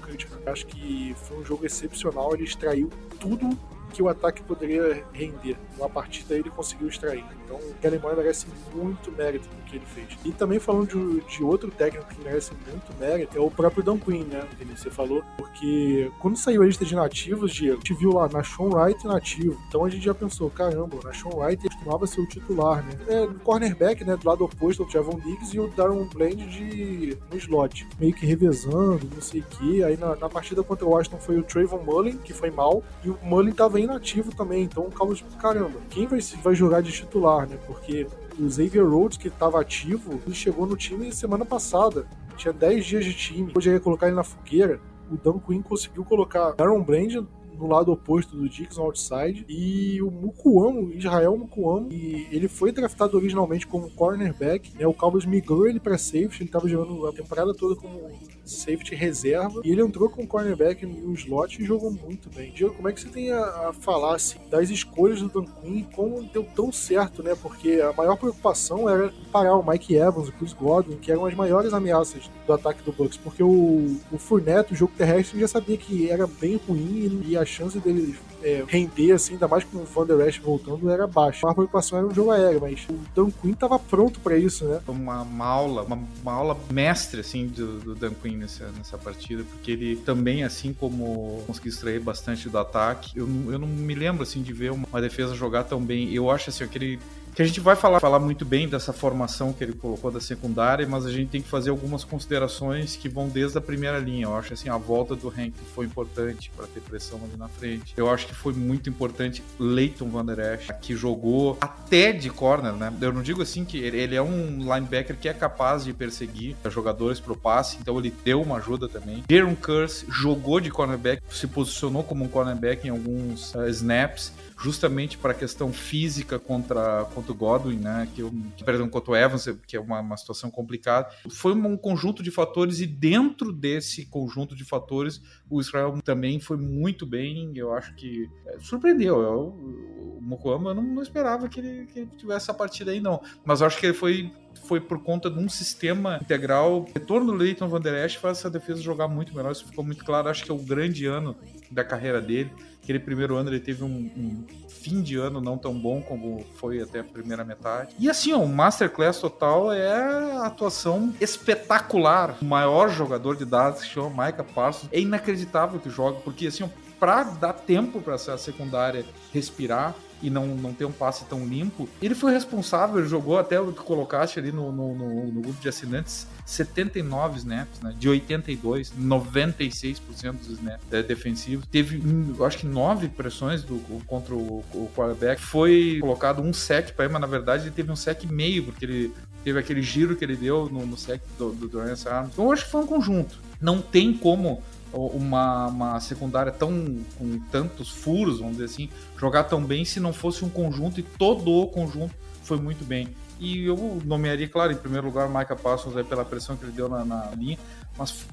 [0.00, 0.38] criticar.
[0.44, 3.56] Eu acho que foi um jogo excepcional, ele extraiu tudo
[3.98, 5.56] que o ataque poderia render.
[5.76, 7.24] Uma partida ele conseguiu extrair.
[7.44, 10.06] Então o Kellen Moore merece muito mérito no que ele fez.
[10.24, 13.98] E também falando de, de outro técnico que merece muito mérito, é o próprio Dan
[13.98, 14.46] Quinn, né?
[14.76, 15.24] Você falou.
[15.36, 19.04] Porque quando saiu a lista de nativos, Diego, a gente viu lá na Sean Wright
[19.04, 19.58] nativo.
[19.66, 22.92] Então a gente já pensou, caramba, na Sean Wright costumava ser o titular, né?
[23.08, 24.16] É, cornerback, né?
[24.16, 27.88] Do lado oposto, o Javon Diggs e o Darren Bland de, no slot.
[27.98, 29.82] Meio que revezando, não sei o quê.
[29.82, 33.10] Aí na, na partida contra o Washington foi o Trayvon Mullen, que foi mal, e
[33.10, 34.64] o Mullen tava inativo também.
[34.64, 37.58] Então o Cowboys, caramba, quem vai, vai jogar de titular, né?
[37.66, 38.06] Porque
[38.38, 42.06] o Xavier Rhodes, que estava ativo, ele chegou no time semana passada.
[42.36, 43.52] Tinha 10 dias de time.
[43.56, 44.80] Hoje ia colocar ele na fogueira.
[45.10, 47.24] O Dan Quinn conseguiu colocar Aaron Brand
[47.58, 49.44] no lado oposto do Dixon outside.
[49.48, 54.76] E o Mukuamo, Israel Mukuamo, e ele foi draftado originalmente como cornerback.
[54.76, 54.86] Né?
[54.86, 58.08] O Cowboys migrou ele para safety, ele estava jogando a temporada toda como
[58.50, 59.60] safety reserva.
[59.64, 62.50] E ele entrou com cornerback no slot e jogou muito bem.
[62.52, 65.84] Diego, como é que você tem a, a falar assim, das escolhas do Dan Quinn
[65.94, 67.34] como deu tão certo, né?
[67.40, 71.34] Porque a maior preocupação era parar o Mike Evans, o Chris Godwin, que eram as
[71.34, 75.76] maiores ameaças do ataque do Bucks, porque o, o Fournette, o jogo terrestre, já sabia
[75.76, 79.84] que era bem ruim e a chance dele é, render, assim, ainda mais com o
[79.84, 81.48] Van Der voltando, era baixa.
[81.48, 84.80] A preocupação era o jogo aéreo, mas o Dan Quinn tava pronto para isso, né?
[84.86, 89.44] Uma, uma aula, uma, uma, aula mestre, assim, do, do Dan Quinn nessa, nessa partida,
[89.44, 94.22] porque ele também, assim como conseguiu extrair bastante do ataque, eu, eu não me lembro,
[94.22, 96.12] assim, de ver uma, uma defesa jogar tão bem.
[96.12, 96.98] Eu acho, assim, aquele
[97.38, 100.84] que a gente vai falar, falar muito bem dessa formação que ele colocou da secundária,
[100.88, 104.24] mas a gente tem que fazer algumas considerações que vão desde a primeira linha.
[104.24, 107.94] Eu acho assim, a volta do Hank foi importante para ter pressão ali na frente.
[107.96, 112.72] Eu acho que foi muito importante Leighton Van Der Esch, que jogou até de corner,
[112.72, 112.92] né?
[113.00, 117.20] Eu não digo assim que ele é um linebacker que é capaz de perseguir jogadores
[117.20, 119.22] pro passe, então ele deu uma ajuda também.
[119.28, 125.16] Darren Curse jogou de cornerback, se posicionou como um cornerback em alguns uh, snaps justamente
[125.16, 128.08] para a questão física contra, contra o Godwin, né?
[128.14, 128.22] Que,
[128.56, 131.08] que, perdão, contra o Evans, que é uma, uma situação complicada.
[131.30, 136.56] Foi um conjunto de fatores e dentro desse conjunto de fatores, o Israel também foi
[136.56, 137.52] muito bem.
[137.54, 139.20] Eu acho que é, surpreendeu.
[139.20, 143.00] Eu, o Mokoama, eu não, não esperava que ele, que ele tivesse essa partida aí,
[143.00, 143.22] não.
[143.44, 144.32] Mas eu acho que ele foi
[144.64, 146.80] foi por conta de um sistema integral.
[146.80, 149.84] O retorno do Leighton Van Der Esch faz essa defesa jogar muito melhor, isso ficou
[149.84, 150.28] muito claro.
[150.28, 151.36] Acho que é o grande ano
[151.70, 152.50] da carreira dele.
[152.88, 156.80] Aquele primeiro ano ele teve um, um, fim de ano não tão bom como foi
[156.80, 157.94] até a primeira metade.
[157.98, 162.38] E assim, o Masterclass total é a atuação espetacular.
[162.40, 164.88] O maior jogador de dados que chama Micah Parsons.
[164.90, 170.30] É inacreditável que joga, porque assim, ó, pra dar tempo para essa secundária respirar, e
[170.30, 171.88] não, não ter um passe tão limpo.
[172.00, 175.68] Ele foi responsável, jogou até o que colocaste ali no, no, no, no grupo de
[175.68, 177.94] assinantes, 79 snaps, né?
[177.98, 181.66] De 82, 96% dos snaps é, defensivos.
[181.66, 182.02] Teve,
[182.44, 185.40] acho que nove pressões do, contra o, o quarterback.
[185.40, 188.84] Foi colocado um sec para ele, mas na verdade ele teve um sec meio, porque
[188.84, 189.12] ele
[189.44, 192.30] teve aquele giro que ele deu no, no sec do, do Durant Arms.
[192.32, 193.38] Então eu acho que foi um conjunto.
[193.60, 199.62] Não tem como uma, uma secundária tão com tantos furos, vamos dizer assim, jogar tão
[199.62, 203.08] bem se não fosse um conjunto e todo o conjunto foi muito bem.
[203.40, 206.88] E eu nomearia, claro, em primeiro lugar, o Parsons aí pela pressão que ele deu
[206.88, 207.58] na, na linha,
[207.96, 208.26] mas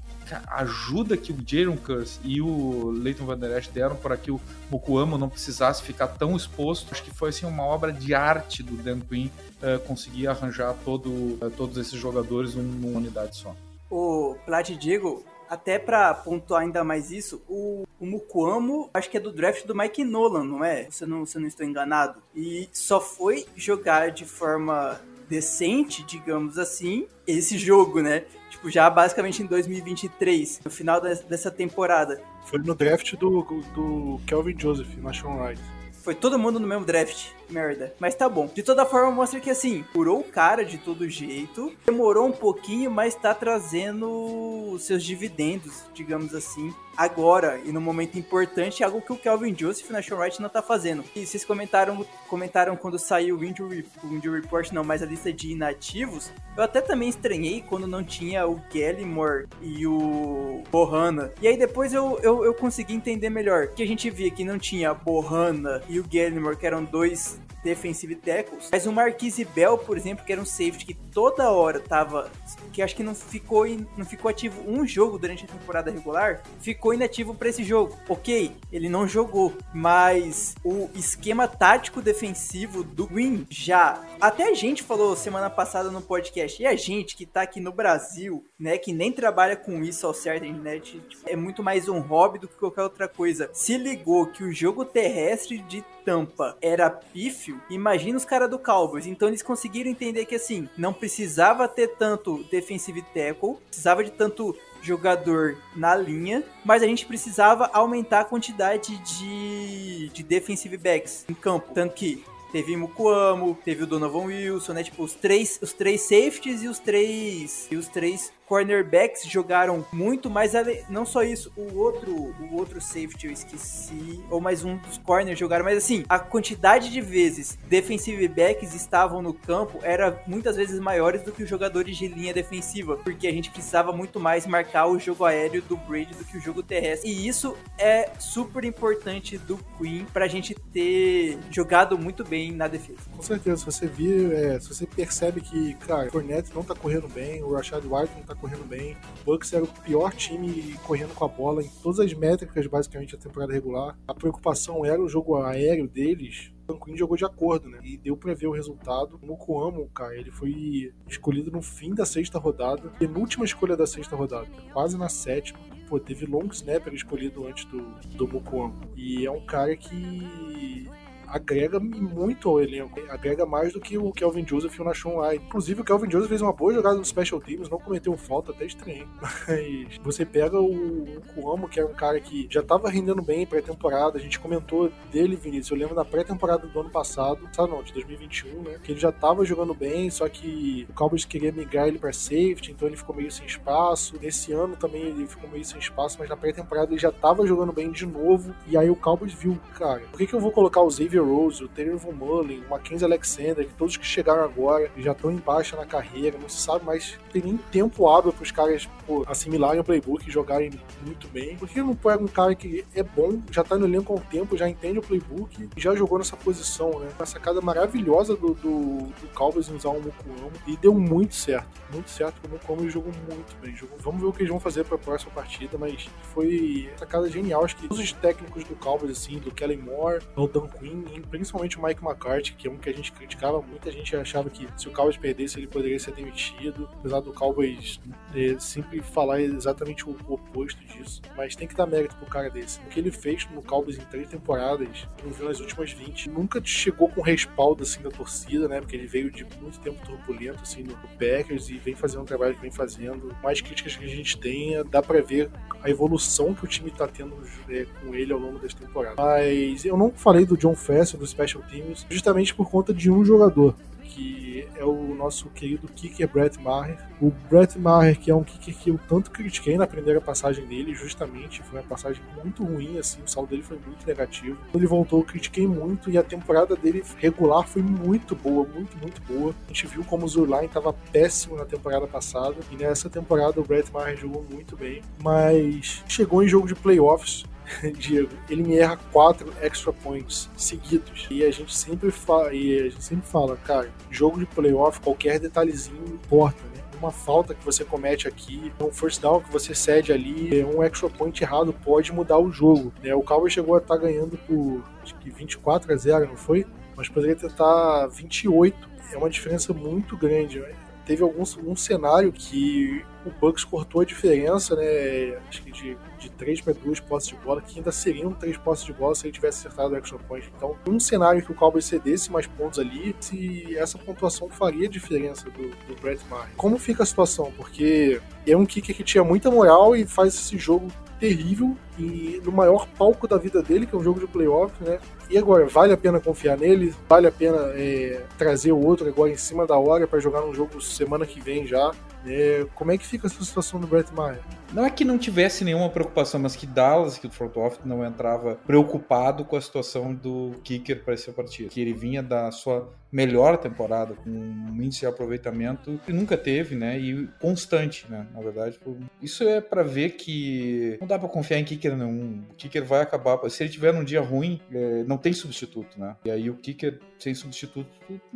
[0.47, 4.41] ajuda que o Jaron Curse e o Leighton Van Der Esch deram para que o
[4.71, 8.75] Mokuamo não precisasse ficar tão exposto, acho que foi assim uma obra de arte do
[8.75, 13.55] Dan Quinn uh, conseguir arranjar todo, uh, todos esses jogadores numa unidade só.
[13.91, 19.19] O Plat Digo até para pontuar ainda mais isso, o, o Mukuamo, acho que é
[19.19, 20.87] do draft do Mike Nolan, não é?
[20.89, 22.21] Se eu não, se eu não estou enganado.
[22.35, 28.25] E só foi jogar de forma decente, digamos assim, esse jogo, né?
[28.49, 32.21] Tipo, já basicamente em 2023, no final dessa temporada.
[32.45, 33.41] Foi no draft do,
[33.73, 35.61] do Kelvin Joseph, na Sean Wright.
[35.93, 37.29] Foi todo mundo no mesmo draft.
[37.49, 37.93] Merda.
[37.99, 38.49] Mas tá bom.
[38.53, 41.73] De toda forma, mostra que assim, curou o cara de todo jeito.
[41.85, 46.73] Demorou um pouquinho, mas tá trazendo seus dividendos, digamos assim.
[46.97, 50.61] Agora, e no momento importante, algo que o Kelvin Joseph na Sean Wright não tá
[50.61, 51.03] fazendo.
[51.15, 53.85] E vocês comentaram, comentaram quando saiu o injury,
[54.23, 56.31] report, não, mas a lista de inativos.
[56.55, 61.33] Eu até também estranhei quando não tinha o Gallimore e o Bohana.
[61.41, 63.67] E aí depois eu, eu, eu consegui entender melhor.
[63.67, 68.15] Que a gente via que não tinha Bohana e o Gallimore, que eram dois defensive
[68.15, 68.69] tackles.
[68.71, 72.31] Mas o Marquise Bell, por exemplo, que era um safety que toda hora tava.
[72.71, 73.65] Que acho que não ficou,
[73.97, 77.97] não ficou ativo um jogo durante a temporada regular, ficou inativo para esse jogo.
[78.07, 84.03] Ok, ele não jogou, mas o esquema tático defensivo do Green já.
[84.19, 87.71] Até a gente falou semana passada no podcast, e a gente que tá aqui no
[87.71, 91.99] Brasil, né, que nem trabalha com isso ao certo, né, tipo, é muito mais um
[91.99, 93.49] hobby do que qualquer outra coisa.
[93.53, 99.07] Se ligou que o jogo terrestre de Tampa era pífio, imagina os caras do Cowboys.
[99.07, 104.55] Então eles conseguiram entender que assim, não precisava ter tanto defensive tackle, precisava de tanto
[104.81, 111.33] jogador na linha, mas a gente precisava aumentar a quantidade de, de defensive backs em
[111.33, 111.73] campo.
[111.73, 114.83] Tanto que teve Mukuamo, teve o Donovan Wilson, né?
[114.83, 120.29] Tipo, os três, os três safeties e os três, e os três cornerbacks jogaram muito,
[120.29, 120.53] mas
[120.89, 125.37] não só isso, o outro, o outro safety eu esqueci, ou mais um dos corners
[125.37, 130.79] jogaram, mas assim, a quantidade de vezes defensive backs estavam no campo era muitas vezes
[130.79, 134.87] maiores do que os jogadores de linha defensiva, porque a gente precisava muito mais marcar
[134.87, 137.09] o jogo aéreo do Brady do que o jogo terrestre.
[137.09, 142.99] E isso é super importante do Queen pra gente ter jogado muito bem na defesa.
[143.15, 146.75] Com certeza, se você vir, é, se você percebe que, cara, o Cornette não tá
[146.75, 150.75] correndo bem, o Rashad White não tá correndo bem, o Bucks era o pior time
[150.85, 153.97] correndo com a bola em todas as métricas, basicamente, da temporada regular.
[154.07, 157.79] A preocupação era o jogo aéreo deles, Queen jogou de acordo, né?
[157.83, 159.19] E deu pra ver o resultado.
[159.21, 164.15] O Mukuamo, cara, ele foi escolhido no fim da sexta rodada, penúltima escolha da sexta
[164.15, 165.59] rodada, quase na sétima.
[165.87, 167.81] Pô, teve long snapper escolhido antes do,
[168.15, 168.81] do Mukuamo.
[168.95, 170.89] E é um cara que
[171.35, 172.97] agrega muito ao elenco.
[173.09, 175.43] Agrega mais do que o Kelvin Joseph e o Nashon White.
[175.45, 178.65] Inclusive, o Kelvin Joseph fez uma boa jogada no Special Teams, não cometeu falta, até
[178.65, 179.05] estranho.
[179.19, 183.45] Mas você pega o, o Kuamo, que é um cara que já estava rendendo bem
[183.45, 184.17] pré-temporada.
[184.17, 185.71] A gente comentou dele, Vinícius.
[185.71, 188.79] Eu lembro da pré-temporada do ano passado, sabe não, de 2021, né?
[188.81, 192.71] Que ele já estava jogando bem, só que o Cowboys queria migrar ele para safety,
[192.71, 194.17] então ele ficou meio sem espaço.
[194.21, 197.73] Nesse ano também ele ficou meio sem espaço, mas na pré-temporada ele já estava jogando
[197.73, 198.55] bem de novo.
[198.67, 201.63] E aí o Cowboys viu, cara, por que, que eu vou colocar o Xavier Rose,
[201.63, 205.37] o Taylor Von Mullen, o Mackenzie Alexander, que todos que chegaram agora já estão em
[205.37, 208.87] baixa na carreira, não se sabe mais, não tem nem tempo hábil para os caras
[209.05, 210.71] pô, assimilarem o playbook e jogarem
[211.05, 211.57] muito bem.
[211.57, 214.19] Por que não pega um cara que é bom, já tá no elenco há um
[214.19, 217.09] tempo, já entende o playbook e já jogou nessa posição, né?
[217.17, 222.09] Uma sacada maravilhosa do, do, do em usar o Mukuamo e deu muito certo, muito
[222.09, 223.75] certo o Mukuamo jogou muito bem.
[223.75, 227.29] Jogou, vamos ver o que eles vão fazer para a próxima partida, mas foi sacada
[227.29, 227.63] genial.
[227.63, 231.77] Acho que todos os técnicos do Cowboys, assim, do Kellen Moore, do Dan Quinn, principalmente
[231.77, 234.87] o Mike McCarthy, que é um que a gente criticava, muita gente achava que se
[234.87, 237.99] o Cowboys perdesse ele poderia ser demitido, apesar do Cowboys
[238.33, 242.79] é, sempre falar exatamente o, oposto disso, mas tem que dar mérito pro cara desse.
[242.79, 247.09] O que ele fez no Cowboys em três temporadas, viu nas últimas 20, nunca chegou
[247.09, 248.79] com respaldo assim da torcida, né?
[248.79, 252.55] Porque ele veio de muito tempo turbulento assim no Packers e vem fazendo um trabalho
[252.55, 253.35] que vem fazendo.
[253.43, 255.49] Mais críticas que a gente tenha, dá para ver
[255.81, 257.35] a evolução que o time tá tendo
[257.69, 259.17] é, com ele ao longo das temporadas.
[259.17, 260.75] Mas eu não falei do John
[261.17, 263.75] Do Special Teams, justamente por conta de um jogador
[264.15, 266.97] que é o nosso querido kicker Brett Maher.
[267.21, 270.95] O Brett Maher, que é um kicker que eu tanto critiquei na primeira passagem dele,
[270.95, 274.57] justamente, foi uma passagem muito ruim, assim, o saldo dele foi muito negativo.
[274.73, 279.21] Ele voltou, eu critiquei muito e a temporada dele regular foi muito boa, muito, muito
[279.23, 279.53] boa.
[279.65, 283.63] A gente viu como o Zurline estava péssimo na temporada passada e nessa temporada o
[283.63, 287.43] Brett Maher jogou muito bem, mas chegou em jogo de playoffs
[287.97, 291.27] Diego, ele me erra quatro extra points seguidos.
[291.29, 295.39] E a gente sempre fala, e a gente sempre fala, cara, jogo de playoff, qualquer
[295.39, 296.83] detalhezinho importa, né?
[296.99, 301.09] Uma falta que você comete aqui, um first down que você cede ali, um extra
[301.09, 302.93] point errado pode mudar o jogo.
[303.03, 303.13] Né?
[303.13, 306.65] O Cowboys chegou a estar tá ganhando por acho que 24 a 0, não foi?
[306.95, 308.89] Mas poderia tentar 28.
[309.11, 310.59] É uma diferença muito grande.
[310.59, 310.73] Né?
[311.05, 315.37] Teve algum um cenário que o Bucks cortou a diferença, né?
[315.49, 318.85] Acho que de, de 3 para 2 posses de bola, que ainda seriam 3 posses
[318.85, 320.51] de bola se ele tivesse acertado o extra point.
[320.55, 325.49] Então, um cenário que o Cowboys cedesse mais pontos ali, se essa pontuação faria diferença
[325.49, 326.49] do, do Brett Maher.
[326.57, 327.51] Como fica a situação?
[327.55, 330.87] Porque é um kicker que tinha muita moral e faz esse jogo
[331.19, 334.99] terrível e no maior palco da vida dele, que é um jogo de playoff, né?
[335.29, 336.93] E agora, vale a pena confiar nele?
[337.07, 340.53] Vale a pena é, trazer o outro agora em cima da hora para jogar num
[340.53, 341.91] jogo semana que vem já?
[342.25, 344.41] É, como é que fica essa situação do Brett Maher?
[344.73, 348.05] Não é que não tivesse nenhuma preocupação, mas que Dallas, que o front office não
[348.05, 351.69] entrava preocupado com a situação do kicker para essa partida.
[351.69, 356.75] Que ele vinha da sua melhor temporada, com um índice de aproveitamento que nunca teve,
[356.75, 356.99] né?
[356.99, 358.27] E constante, né?
[358.33, 358.77] Na verdade,
[359.21, 362.43] isso é para ver que não dá para confiar em kicker nenhum.
[362.51, 363.49] O kicker vai acabar.
[363.49, 366.17] Se ele tiver um dia ruim, é, não tem substituto, né?
[366.25, 367.89] E aí o kicker sem substituto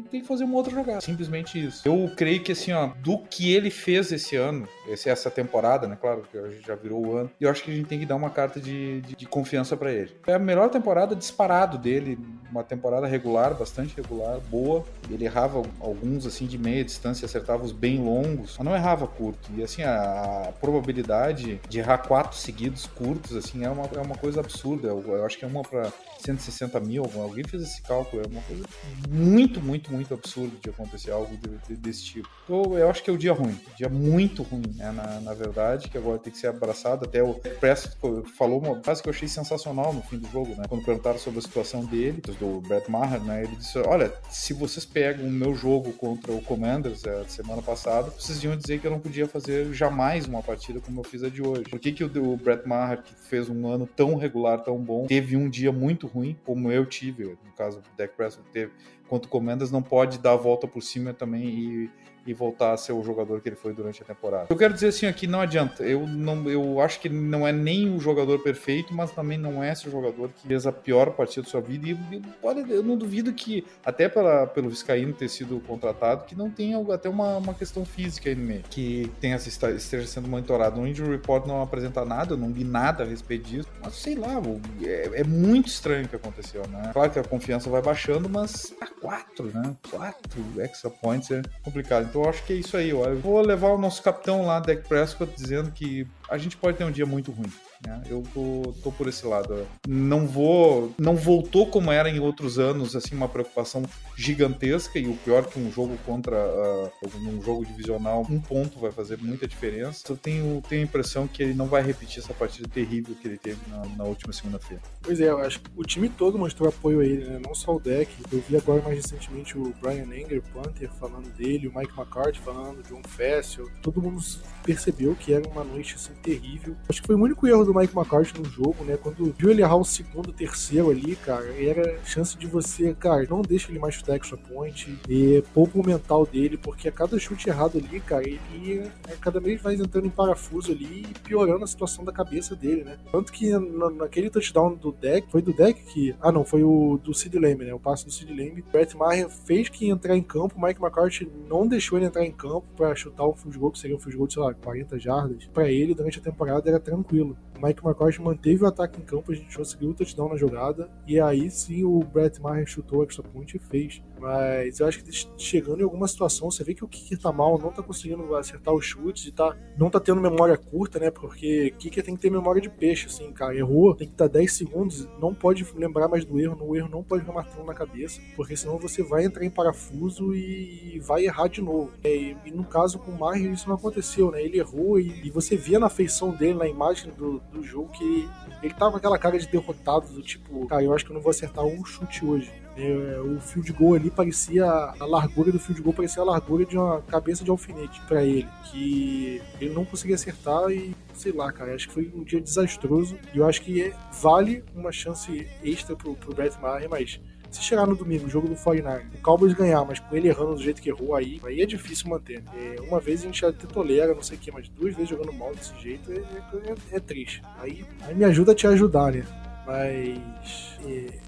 [0.09, 1.01] tem que fazer uma outra jogada.
[1.01, 1.85] Simplesmente isso.
[1.85, 5.97] Eu creio que assim, ó, do que ele fez esse ano, essa temporada, né?
[5.99, 7.31] Claro que a gente já virou o ano.
[7.39, 9.91] Eu acho que a gente tem que dar uma carta de, de, de confiança para
[9.91, 10.11] ele.
[10.25, 12.17] É a melhor temporada disparado dele,
[12.51, 14.83] uma temporada regular, bastante regular, boa.
[15.09, 19.49] Ele errava alguns assim de meia distância, acertava os bem longos, mas não errava curto.
[19.55, 24.39] E assim, a, probabilidade de errar quatro seguidos curtos, assim, é uma, é uma coisa
[24.39, 24.87] absurda.
[24.87, 28.41] Eu, eu acho que é uma para 160 mil, alguém fez esse cálculo, é uma
[28.41, 28.65] coisa
[29.07, 32.29] muito, muito, muito absurda de acontecer algo de, de, desse tipo.
[32.43, 35.87] Então, eu acho que é o dia ruim, dia muito ruim, né, na, na verdade,
[35.87, 37.05] que agora tem que ser abraçado.
[37.05, 40.63] Até o Preston falou uma frase que eu achei sensacional no fim do jogo, né?
[40.67, 43.43] Quando perguntaram sobre a situação dele, do Brett Maher, né?
[43.43, 48.09] Ele disse: Olha, se vocês pegam o meu jogo contra o Commanders a semana passada,
[48.11, 51.29] vocês iam dizer que eu não podia fazer jamais uma partida como eu fiz a
[51.29, 51.63] de hoje.
[51.63, 55.05] Por que, que o, o Brett Maher, que fez um ano tão regular, tão bom,
[55.05, 58.71] teve um dia muito ruim, como eu tive, no caso o Dak Prescott teve,
[59.07, 61.89] contra o Commanders, não pode dar a volta por cima também e
[62.29, 64.47] e voltar a ser o jogador que ele foi durante a temporada.
[64.49, 65.83] Eu quero dizer assim aqui, não adianta.
[65.83, 69.71] Eu não, eu acho que não é nem o jogador perfeito, mas também não é
[69.71, 71.87] esse jogador que fez a pior partida da sua vida.
[71.87, 76.51] E eu, eu, não duvido que, até pela, pelo Viscaíno ter sido contratado, que não
[76.51, 80.79] tenha até uma, uma questão física aí no meio, que tenha, esteja sendo monitorado.
[80.79, 84.13] No Injury Report não apresenta nada, eu não vi nada a respeito disso, mas sei
[84.13, 84.39] lá,
[84.83, 86.91] é, é muito estranho o que aconteceu, né?
[86.93, 89.75] Claro que a confiança vai baixando, mas a quatro, né?
[89.89, 92.05] Quatro extra points é complicado.
[92.07, 92.93] Então eu acho que é isso aí.
[92.93, 93.05] Ó.
[93.05, 96.83] Eu vou levar o nosso capitão lá, Deck Prescott, dizendo que a gente pode ter
[96.83, 97.51] um dia muito ruim.
[97.85, 98.01] Né?
[98.09, 99.65] Eu tô, tô, por esse lado.
[99.87, 103.83] Não vou, não voltou como era em outros anos, assim, uma preocupação
[104.17, 108.91] gigantesca e o pior que um jogo contra uh, um jogo divisional, um ponto vai
[108.91, 110.03] fazer muita diferença.
[110.09, 113.37] Eu tenho, tenho a impressão que ele não vai repetir essa partida terrível que ele
[113.37, 114.81] teve na, na última segunda-feira.
[115.01, 117.39] Pois é, eu acho que o time todo mostrou apoio a ele, né?
[117.43, 118.11] Não só o deck.
[118.31, 122.79] Eu vi agora mais recentemente o Brian Enger, Panther, falando dele, o Mike McCarthy falando,
[122.79, 123.69] o John Fessel.
[123.81, 124.21] Todo mundo
[124.63, 126.75] percebeu que era uma noite assim terrível.
[126.87, 128.97] Acho que foi o único erro do Mike McCarthy no jogo, né?
[128.97, 133.41] Quando viu ele errar o segundo, terceiro ali, cara, era chance de você, cara, não
[133.41, 137.47] deixa ele mais chutar extra point e poupa o mental dele, porque a cada chute
[137.47, 141.67] errado ali, cara, ele é, cada vez mais entrando em parafuso ali e piorando a
[141.67, 142.97] situação da cabeça dele, né?
[143.11, 146.15] Tanto que na, naquele touchdown do deck, foi do deck que.
[146.19, 147.73] Ah, não, foi o do Sid Lamb, né?
[147.73, 148.63] O passe do Sid Lamb.
[148.71, 152.31] Brett Maher fez que entrar em campo, o Mike McCarthy não deixou ele entrar em
[152.31, 154.97] campo para chutar um field goal, que seria um field goal de, sei lá, 40
[154.97, 155.45] jardas.
[155.53, 157.37] Para ele, durante a temporada, era tranquilo.
[157.61, 161.19] Mike McCarthy manteve o ataque em campo, a gente conseguiu o touchdown na jogada, e
[161.19, 164.01] aí sim o Brett Maher chutou a extra point e fez.
[164.19, 167.57] Mas eu acho que chegando em alguma situação, você vê que o Kicker tá mal,
[167.57, 171.09] não tá conseguindo acertar os chutes e tá, não tá tendo memória curta, né?
[171.09, 173.55] Porque Kicker tem que ter memória de peixe, assim, cara.
[173.55, 176.89] Errou, tem que estar tá 10 segundos, não pode lembrar mais do erro, no erro
[176.89, 181.25] não pode ficar martelo na cabeça, porque senão você vai entrar em parafuso e vai
[181.25, 181.91] errar de novo.
[182.03, 184.41] E, e no caso com o Maher isso não aconteceu, né?
[184.41, 188.27] Ele errou e, e você via na feição dele, na imagem do, do jogo, que
[188.61, 191.21] ele tava com aquela cara de derrotado, do tipo, cara, eu acho que eu não
[191.21, 192.51] vou acertar um chute hoje.
[192.79, 194.65] É, o field goal ali parecia.
[194.65, 198.47] A largura do field goal parecia a largura de uma cabeça de alfinete para ele.
[198.71, 201.75] Que ele não conseguia acertar e sei lá, cara.
[201.75, 203.17] Acho que foi um dia desastroso.
[203.33, 207.19] E eu acho que é, vale uma chance extra pro, pro Brett Maher, mas
[207.51, 210.53] se chegar no domingo, o jogo do 49 o Cowboys ganhar, mas com ele errando
[210.53, 212.43] do jeito que errou, aí, aí é difícil manter.
[212.53, 215.33] É, uma vez a gente até tolera, não sei o que, mas duas vezes jogando
[215.33, 217.41] mal desse jeito é, é, é triste.
[217.59, 219.25] Aí, aí me ajuda a te ajudar, né?
[219.69, 220.79] Mas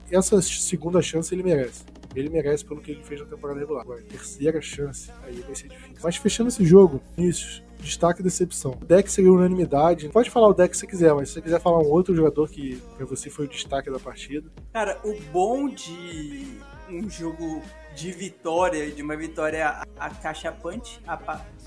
[0.09, 1.83] essa segunda chance ele merece.
[2.15, 3.83] Ele merece pelo que ele fez na temporada regular.
[3.83, 5.95] Agora, terceira chance, aí vai ser difícil.
[6.03, 8.71] Mas fechando esse jogo, isso, destaque e decepção.
[8.81, 10.09] O deck seria unanimidade.
[10.09, 12.49] Pode falar o deck se você quiser, mas se você quiser falar um outro jogador
[12.49, 14.49] que pra você foi o destaque da partida.
[14.73, 16.57] Cara, o bom de
[16.89, 17.61] um jogo
[18.01, 20.99] de vitória, de uma vitória acachapante,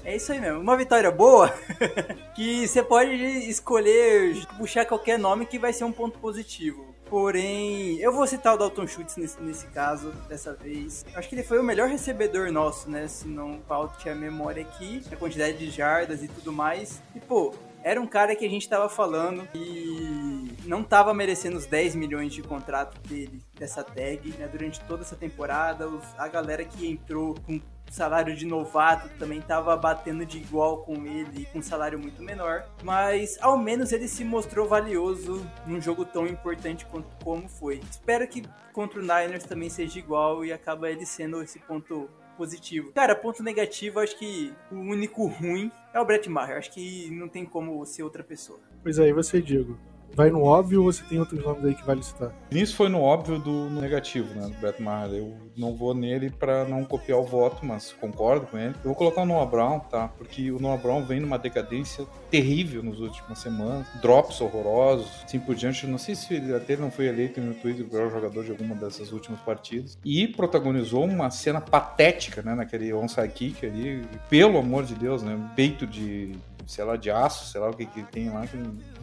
[0.04, 1.48] é isso aí mesmo, uma vitória boa,
[2.34, 3.14] que você pode
[3.48, 6.92] escolher, puxar qualquer nome que vai ser um ponto positivo.
[7.08, 11.04] Porém, eu vou citar o Dalton Schultz nesse, nesse caso, dessa vez.
[11.14, 13.06] Acho que ele foi o melhor recebedor nosso, né?
[13.06, 17.00] Se não falte a memória aqui, a quantidade de jardas e tudo mais.
[17.14, 21.66] E, pô, era um cara que a gente tava falando e não tava merecendo os
[21.66, 24.48] 10 milhões de contrato dele, dessa tag, né?
[24.48, 29.76] Durante toda essa temporada, os, a galera que entrou com salário de novato também tava
[29.76, 32.64] batendo de igual com ele, com um salário muito menor.
[32.82, 36.86] Mas ao menos ele se mostrou valioso num jogo tão importante
[37.22, 37.82] como foi.
[37.90, 38.42] Espero que
[38.72, 42.92] contra o Niners também seja igual e acaba ele sendo esse ponto positivo.
[42.92, 46.58] Cara, ponto negativo, acho que o único ruim é o Brett Maher.
[46.58, 48.60] Acho que não tem como ser outra pessoa.
[48.82, 49.78] Pois aí, você, Diego
[50.14, 52.32] vai no óbvio ou você tem outros nomes aí que vale citar?
[52.50, 55.14] Isso foi no óbvio do no negativo, né, do Brett Maher.
[55.14, 58.74] Eu não vou nele para não copiar o voto, mas concordo com ele.
[58.76, 60.08] Eu vou colocar o Noah Brown, tá?
[60.08, 65.54] Porque o Noah Brown vem numa decadência terrível nas últimas semanas, drops horrorosos, assim por
[65.54, 65.86] diante.
[65.86, 68.74] Não sei se ele até não foi eleito no Twitter o melhor jogador de alguma
[68.74, 69.98] dessas últimas partidas.
[70.04, 74.04] E protagonizou uma cena patética, né, naquele onside kick ali.
[74.28, 75.38] Pelo amor de Deus, né?
[75.56, 76.32] Peito de
[76.66, 78.42] sei lá, de aço, sei lá o que que tem lá,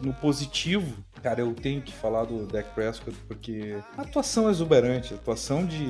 [0.02, 5.14] no positivo Cara, eu tenho que falar do Dak Prescott porque a atuação é exuberante,
[5.14, 5.84] a atuação de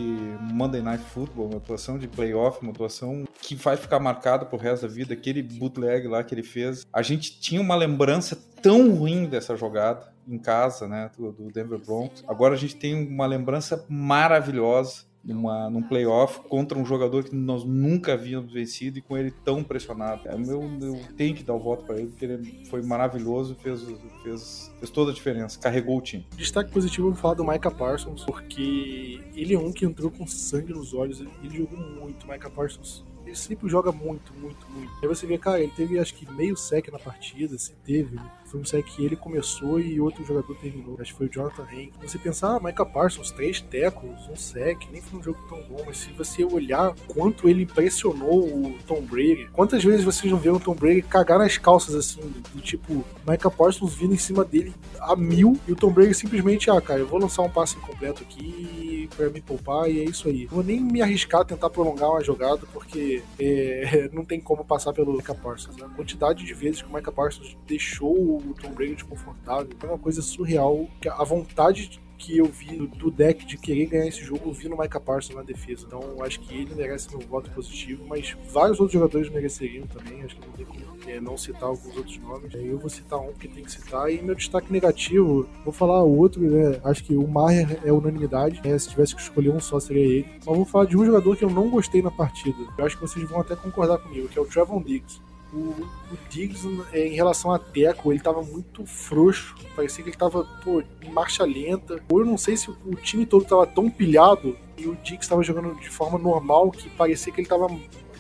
[0.53, 4.87] Monday Night Football, uma atuação de playoff, uma atuação que vai ficar marcada pro resto
[4.87, 6.87] da vida, aquele bootleg lá que ele fez.
[6.93, 12.23] A gente tinha uma lembrança tão ruim dessa jogada em casa, né, do, Denver Broncos.
[12.29, 17.65] Agora a gente tem uma lembrança maravilhosa numa, num playoff contra um jogador que nós
[17.65, 20.29] nunca havíamos vencido e com ele tão pressionado.
[20.29, 23.83] É, eu, eu tenho que dar o voto para ele, porque ele foi maravilhoso, fez,
[24.23, 26.27] fez, fez toda a diferença, carregou o time.
[26.37, 30.27] Destaque positivo, eu vou falar do Micah Parsons, porque ele é um que entrou com
[30.27, 32.27] sangue nos olhos, ele, ele jogou muito.
[32.27, 34.93] Micah Parsons ele sempre joga muito, muito, muito.
[35.01, 38.17] Aí você vê, cara, ele teve acho que meio sec na partida, se teve.
[38.17, 40.97] Foi um sec que ele começou e outro jogador terminou.
[41.01, 41.93] Acho que foi o Jonathan Hank.
[42.03, 45.99] Você pensar, ah, Parsons, três tecos, um sec, nem foi um jogo tão bom, mas
[45.99, 50.61] se você olhar quanto ele impressionou o Tom Brady, quantas vezes vocês não viram o
[50.61, 52.21] Tom Brady cagar nas calças assim,
[52.55, 56.71] do tipo, Micah Parsons vindo em cima dele a mil e o Tom Brady simplesmente,
[56.71, 60.29] ah, cara, eu vou lançar um passe incompleto aqui para me poupar e é isso
[60.29, 60.47] aí.
[60.47, 64.93] Vou nem me arriscar a tentar prolongar uma jogada porque é, não tem como passar
[64.93, 65.81] pelo Micah Parsons.
[65.83, 69.69] A quantidade de vezes que o Micah Parsons deixou o Tom Brady desconfortável.
[69.83, 70.89] É uma coisa surreal.
[71.11, 74.79] A vontade que eu vi do deck de querer ganhar esse jogo, eu vi no
[74.79, 75.85] Micah Parsons na defesa.
[75.87, 80.23] Então, acho que ele merece meu voto positivo, mas vários outros jogadores mereceriam também.
[80.23, 82.55] Acho que não tem como é, não citar alguns outros nomes.
[82.55, 84.09] Eu vou citar um que tem que citar.
[84.13, 86.81] E meu destaque negativo, vou falar o outro, né?
[86.85, 88.61] Acho que o Maier é unanimidade.
[88.65, 88.79] Né?
[88.79, 90.27] Se tivesse que escolher um só, seria ele.
[90.47, 92.59] Mas vou falar de um jogador que eu não gostei na partida.
[92.79, 95.21] Eu acho que vocês vão até concordar comigo, que é o Trevon Diggs
[95.53, 99.55] o, o Diggs, é, em relação a Teco, ele tava muito frouxo.
[99.77, 102.03] Parecia que ele tava, pô, em marcha lenta.
[102.11, 105.43] Ou eu não sei se o time todo tava tão pilhado e o Diggs tava
[105.43, 107.69] jogando de forma normal que parecia que ele tava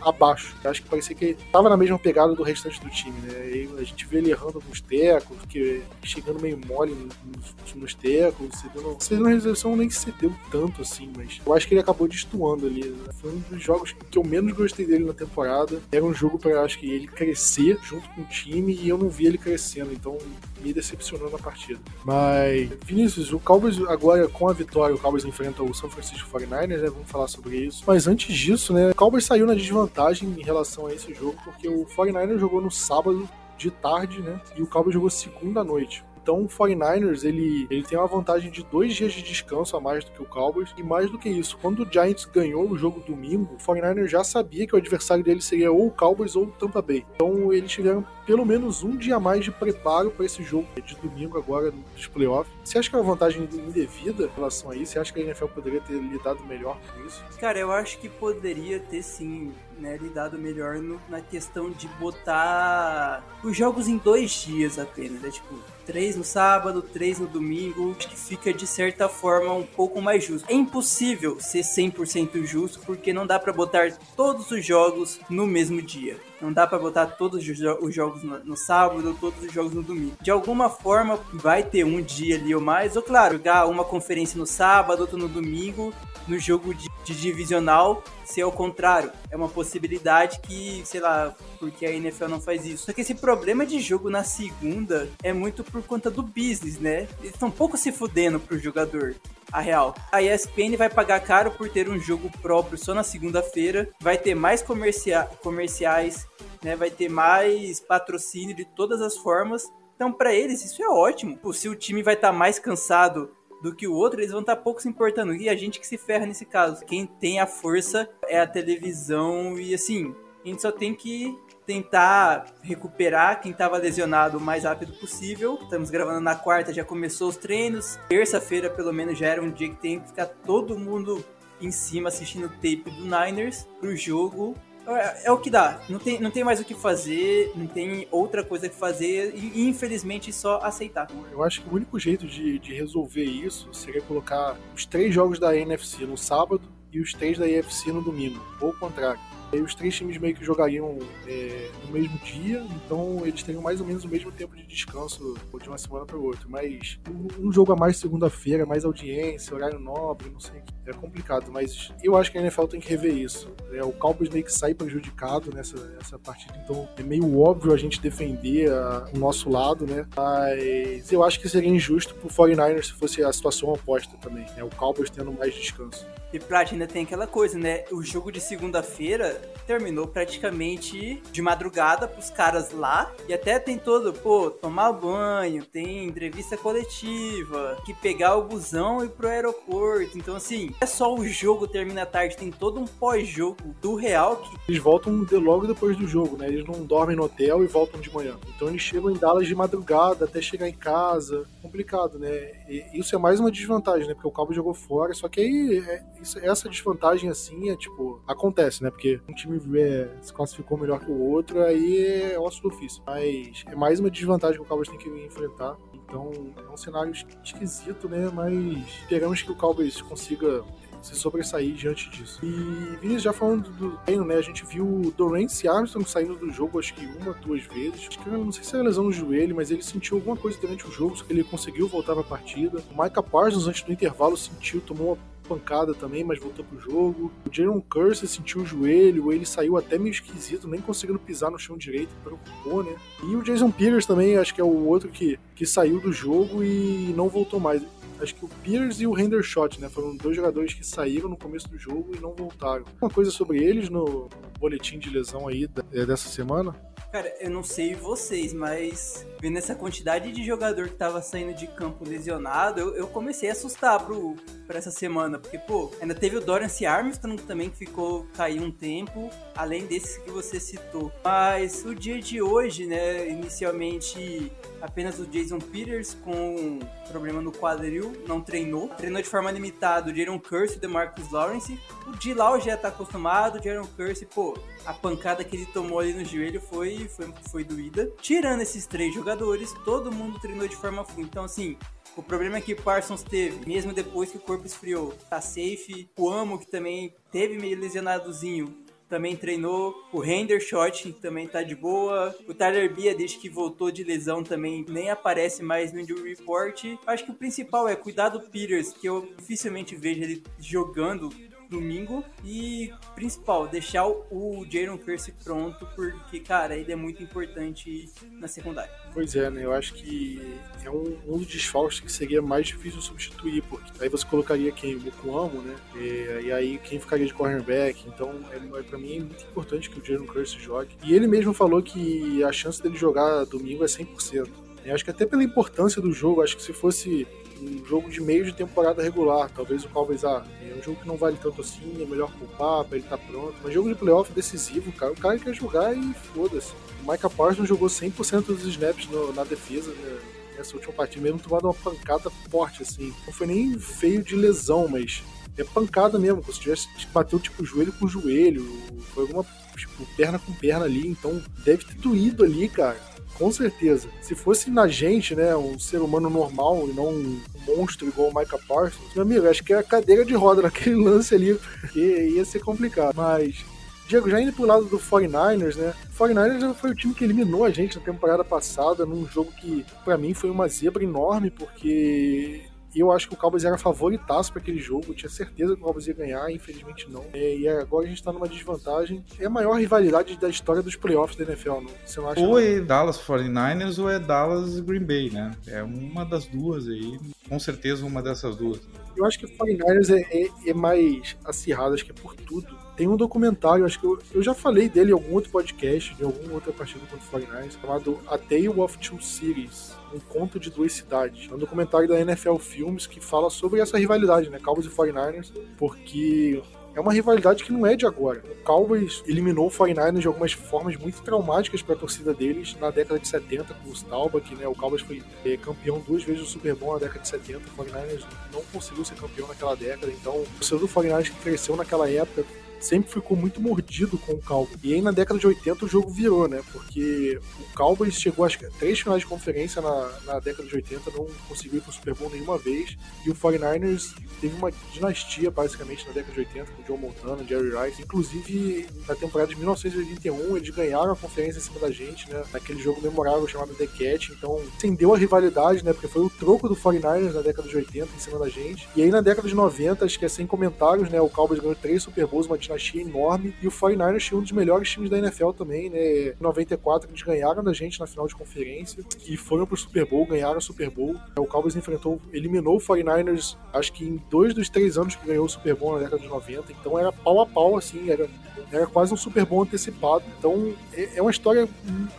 [0.04, 0.54] abaixo.
[0.62, 3.50] Eu acho que parecia que ele tava na mesma pegada do restante do time, né?
[3.50, 8.48] E a gente vê ele errando alguns tecos, que, chegando meio mole nos, nos tecos,
[8.58, 12.88] cedendo, cedendo recepção nem cedeu tanto assim, mas eu acho que ele acabou destoando ali.
[12.88, 13.12] Né?
[13.20, 15.80] Foi um dos jogos que eu menos gostei dele na temporada.
[15.90, 19.08] Era um jogo para acho que ele crescer junto com o time e eu não
[19.08, 20.18] vi ele crescendo, então
[20.60, 21.80] me decepcionou na partida.
[22.04, 26.80] Mas, Vinícius, o Cowboys agora com a vitória, o Cowboys enfrenta o São Francisco 49ers,
[26.80, 26.88] né?
[26.88, 27.82] Vamos falar sobre isso.
[27.86, 29.91] Mas antes disso, né, o Cowboys saiu na desvantagem
[30.22, 34.40] em relação a esse jogo, porque o 49ers jogou no sábado de tarde, né?
[34.56, 36.04] E o Cowboys jogou segunda noite.
[36.22, 40.04] Então o 49ers ele, ele tem uma vantagem de dois dias de descanso a mais
[40.04, 40.72] do que o Cowboys.
[40.76, 44.22] E mais do que isso, quando o Giants ganhou o jogo domingo, o 49ers já
[44.22, 47.04] sabia que o adversário dele seria ou o Cowboys ou o Tampa Bay.
[47.16, 50.94] Então eles tiveram pelo menos um dia a mais de preparo para esse jogo de
[50.96, 52.54] domingo agora dos playoffs.
[52.62, 54.92] Você acha que é uma vantagem indevida em relação a isso?
[54.92, 57.24] Você acha que a NFL poderia ter lidado melhor com isso?
[57.40, 59.52] Cara, eu acho que poderia ter sim
[59.82, 65.20] né, lidado melhor no, na questão de botar os jogos em dois dias apenas.
[65.20, 65.30] Né?
[65.30, 70.00] Tipo, três no sábado, três no domingo, acho que fica de certa forma um pouco
[70.00, 70.48] mais justo.
[70.48, 75.82] É impossível ser 100% justo porque não dá para botar todos os jogos no mesmo
[75.82, 76.16] dia.
[76.40, 80.16] Não dá para botar todos os jogos no, sábado, todos os jogos no domingo.
[80.20, 84.38] De alguma forma vai ter um dia ali ou mais, ou claro, jogar uma conferência
[84.38, 85.92] no sábado, outro no domingo,
[86.26, 89.12] no jogo de, de divisional ser ao contrário.
[89.30, 92.86] É uma possibilidade que, sei lá, porque a NFL não faz isso.
[92.86, 97.08] Só que esse problema de jogo na segunda é muito por conta do business, né?
[97.20, 99.14] Eles estão um pouco se fudendo pro jogador.
[99.52, 99.94] A real.
[100.10, 103.90] A ESPN vai pagar caro por ter um jogo próprio só na segunda-feira.
[104.00, 106.26] Vai ter mais comercia comerciais,
[106.64, 106.74] né?
[106.74, 109.70] Vai ter mais patrocínio de todas as formas.
[109.94, 111.38] Então, para eles, isso é ótimo.
[111.52, 113.30] Se o time vai estar tá mais cansado
[113.62, 115.34] do que o outro, eles vão estar tá pouco se importando.
[115.34, 116.84] E a gente que se ferra nesse caso.
[116.84, 122.46] Quem tem a força é a televisão e assim, a gente só tem que tentar
[122.60, 125.58] recuperar quem estava lesionado o mais rápido possível.
[125.62, 127.98] Estamos gravando na quarta, já começou os treinos.
[128.08, 131.24] Terça-feira, pelo menos, já era um dia que tem que ficar todo mundo
[131.60, 134.56] em cima assistindo o tape do Niners pro jogo
[134.86, 135.80] é, é, o que dá.
[135.88, 139.68] Não tem, não tem mais o que fazer, não tem outra coisa que fazer e,
[139.68, 141.08] infelizmente, só aceitar.
[141.30, 145.38] Eu acho que o único jeito de, de resolver isso seria colocar os três jogos
[145.38, 146.62] da NFC no sábado
[146.92, 149.20] e os três da EFC no domingo, ou o contrário.
[149.52, 153.82] Aí os três times meio que jogariam é, no mesmo dia, então eles teriam mais
[153.82, 156.46] ou menos o mesmo tempo de descanso de uma semana para outra.
[156.48, 160.72] Mas um, um jogo a mais segunda-feira, mais audiência, horário nobre, não sei o que
[160.86, 163.52] é complicado, mas eu acho que a NFL tem que rever isso.
[163.72, 167.76] É, o Cowboys meio que sai prejudicado nessa, nessa partida, então é meio óbvio a
[167.76, 170.06] gente defender a, o nosso lado, né?
[170.16, 174.64] Mas eu acho que seria injusto pro 49ers se fosse a situação oposta também, né?
[174.64, 176.06] O Cowboys tendo mais descanso.
[176.32, 177.84] E Prat, ainda tem aquela coisa, né?
[177.92, 183.12] O jogo de segunda-feira terminou praticamente de madrugada pros caras lá.
[183.28, 189.06] E até tem todo, pô, tomar banho, tem entrevista coletiva, que pegar o busão e
[189.06, 190.16] ir pro aeroporto.
[190.16, 194.56] Então, assim, é só o jogo termina tarde, tem todo um pós-jogo do Real que.
[194.68, 196.48] Eles voltam logo depois do jogo, né?
[196.48, 198.36] Eles não dormem no hotel e voltam de manhã.
[198.54, 201.44] Então eles chegam em Dallas de madrugada até chegar em casa.
[201.60, 202.52] Complicado, né?
[202.68, 204.14] E isso é mais uma desvantagem, né?
[204.14, 205.14] Porque o Cabo jogou fora.
[205.14, 208.22] Só que aí é, isso, essa desvantagem assim é tipo.
[208.26, 208.90] Acontece, né?
[208.90, 213.02] Porque um time é, se classificou melhor que o outro, aí é osso do ofício.
[213.06, 215.76] Mas é mais uma desvantagem que o Cowboys tem que enfrentar.
[216.04, 218.30] Então é um cenário esquisito, né?
[218.32, 218.54] Mas
[219.00, 220.62] esperamos que o Cowboys consiga
[221.02, 222.38] se sobressair diante disso.
[222.44, 224.36] E Vinícius, já falando do treino, né?
[224.36, 228.06] A gente viu o Dorance Armstrong saindo do jogo acho que uma, duas vezes.
[228.08, 230.86] Acho que não sei se era lesão no joelho, mas ele sentiu alguma coisa durante
[230.86, 232.82] o jogo, só que ele conseguiu voltar pra partida.
[232.94, 237.32] O Micah Parsons, antes do intervalo, sentiu, tomou uma pancada também, mas voltou pro jogo.
[237.46, 241.58] O Jaron Curse sentiu o joelho, ele saiu até meio esquisito, nem conseguindo pisar no
[241.58, 242.96] chão direito, preocupou, né?
[243.24, 246.62] E o Jason Peters também, acho que é o outro que, que saiu do jogo
[246.62, 247.82] e não voltou mais
[248.22, 249.88] acho que o Pierce e o Hendershot, né?
[249.88, 252.84] Foram dois jogadores que saíram no começo do jogo e não voltaram.
[253.00, 254.28] Uma coisa sobre eles no
[254.60, 256.74] boletim de lesão aí é, dessa semana?
[257.12, 261.66] Cara, eu não sei vocês, mas vendo essa quantidade de jogador que tava saindo de
[261.66, 264.34] campo lesionado, eu, eu comecei a assustar pro,
[264.66, 265.38] pra essa semana.
[265.38, 270.16] Porque, pô, ainda teve o Dorance Armstrong também que ficou cair um tempo, além desses
[270.16, 271.12] que você citou.
[271.22, 274.50] Mas o dia de hoje, né, inicialmente
[274.82, 278.88] apenas o Jason Peters com problema no quadril, não treinou.
[278.88, 281.78] Treinou de forma limitada o Jaron Curse e o DeMarcus Lawrence.
[282.06, 286.12] O Dilau já tá acostumado, o Jaron Curse, pô, a pancada que ele tomou ali
[286.12, 288.10] no joelho foi, foi, foi doída.
[288.20, 291.22] Tirando esses três jogadores, todo mundo treinou de forma full.
[291.22, 291.76] Então, assim,
[292.16, 296.10] o problema é que Parsons teve, mesmo depois que o corpo esfriou, tá safe.
[296.18, 298.81] O Amo, que também teve meio lesionadozinho,
[299.12, 299.94] também treinou.
[300.10, 302.34] O Hendershot também tá de boa.
[302.48, 306.84] O Tyler Bia, desde que voltou de lesão, também nem aparece mais no injury report.
[307.06, 311.28] Acho que o principal é cuidar do Peters, que eu dificilmente vejo ele jogando
[311.72, 312.24] domingo.
[312.44, 318.08] E principal, deixar o Jaron Curse pronto, porque, cara, ele é muito importante
[318.38, 318.92] na secundária.
[319.12, 319.64] Pois é, né?
[319.64, 320.40] Eu acho que
[320.84, 324.96] é um, um dos desfalques que seria mais difícil substituir, porque aí você colocaria quem?
[324.96, 325.76] O Mukuamo, né?
[325.96, 328.04] E, e, aí quem ficaria de cornerback?
[328.06, 330.96] Então, é, é, pra mim é muito importante que o Jaron Curse jogue.
[331.04, 334.48] E ele mesmo falou que a chance dele jogar domingo é 100%.
[334.84, 337.26] Eu acho que até pela importância do jogo, acho que se fosse
[337.62, 339.50] um jogo de meio de temporada regular.
[339.50, 342.84] Talvez o Cowboys, ah, é um jogo que não vale tanto assim, é melhor poupar
[342.84, 343.54] pra ele tá pronto.
[343.62, 346.72] Mas jogo de playoff decisivo, cara, o cara quer jogar e foda-se.
[347.04, 350.18] O Micah Parsons jogou 100% dos snaps no, na defesa, né?
[350.56, 353.12] Nessa última partida, mesmo tomando uma pancada forte, assim.
[353.26, 355.22] Não foi nem feio de lesão, mas
[355.56, 356.42] é pancada mesmo.
[356.52, 358.66] Se tivesse bateu tipo joelho com joelho,
[359.14, 359.44] foi alguma
[359.76, 364.08] tipo, perna com perna ali, então deve ter doído ali, cara com certeza.
[364.20, 368.34] Se fosse na gente, né, um ser humano normal e não um monstro igual o
[368.38, 372.00] Micah Parsons, meu amigo, acho que é a cadeira de roda naquele lance ali, porque
[372.00, 373.14] ia ser complicado.
[373.16, 373.64] Mas
[374.08, 375.94] Diego, já indo pro lado do 49ers, né?
[376.10, 379.84] O 49ers foi o time que eliminou a gente na temporada passada, num jogo que,
[380.04, 382.62] para mim, foi uma zebra enorme, porque
[383.00, 385.06] eu acho que o Cowboys era favoritaço para aquele jogo.
[385.08, 387.24] Eu tinha certeza que o Cowboys ia ganhar, infelizmente não.
[387.32, 389.24] É, e agora a gente está numa desvantagem.
[389.38, 391.90] É a maior rivalidade da história dos playoffs da NFL, não?
[392.04, 392.40] Você não acha?
[392.40, 395.52] Ou é Dallas 49ers ou é Dallas Green Bay, né?
[395.66, 397.18] É uma das duas aí.
[397.48, 398.80] Com certeza uma dessas duas.
[399.16, 402.81] Eu acho que o 49ers é, é, é mais acirrado, acho que é por tudo.
[403.02, 406.22] Tem um documentário, acho que eu, eu já falei dele em algum outro podcast, de
[406.22, 410.70] alguma outra partida contra o 49ers, chamado A Tale of Two Cities um conto de
[410.70, 411.48] duas cidades.
[411.50, 414.60] É um documentário da NFL Films que fala sobre essa rivalidade, né?
[414.60, 416.62] Cowboys e 49ers, porque
[416.94, 418.40] é uma rivalidade que não é de agora.
[418.48, 422.90] O Cowboys eliminou o 49ers de algumas formas muito traumáticas para a torcida deles na
[422.90, 424.68] década de 70 com o Staubach, né?
[424.68, 427.58] O Cowboys foi é, campeão duas vezes do Super Bowl na década de 70.
[427.58, 431.74] O 49ers não conseguiu ser campeão naquela década, então o torcedor do 49ers que cresceu
[431.74, 432.44] naquela época
[432.82, 434.78] sempre ficou muito mordido com o Cowboys.
[434.82, 436.60] E aí na década de 80 o jogo virou, né?
[436.72, 441.10] Porque o Cowboys chegou acho que três finais de conferência na, na década de 80,
[441.10, 442.96] não conseguiu ir pro Super Bowl nenhuma vez.
[443.24, 447.70] E o 49ers teve uma dinastia basicamente na década de 80 com Joe Montana, Jerry
[447.70, 448.02] Rice.
[448.02, 452.42] Inclusive na temporada de 1981 eles ganharam a conferência em cima da gente, né?
[452.52, 454.30] Naquele jogo memorável chamado The Catch.
[454.30, 455.92] Então acendeu a rivalidade, né?
[455.92, 458.88] Porque foi o troco do 49ers na década de 80 em cima da gente.
[458.96, 461.20] E aí na década de 90, acho que é sem comentários, né?
[461.20, 462.58] O Cowboys ganhou três Super Bowls, uma
[462.94, 463.54] enorme.
[463.62, 466.28] E o 49ers tinha um dos melhores times da NFL também, né?
[466.28, 470.26] Em 94 eles ganharam da gente na final de conferência e foram pro Super Bowl,
[470.26, 471.16] ganharam o Super Bowl.
[471.36, 475.46] O Cowboys enfrentou, eliminou o 49ers, acho que em dois dos três anos que ganhou
[475.46, 476.72] o Super Bowl na década de 90.
[476.72, 478.28] Então era pau a pau, assim, era
[478.72, 480.24] era quase um Super Bowl antecipado.
[480.38, 481.68] Então é, é uma história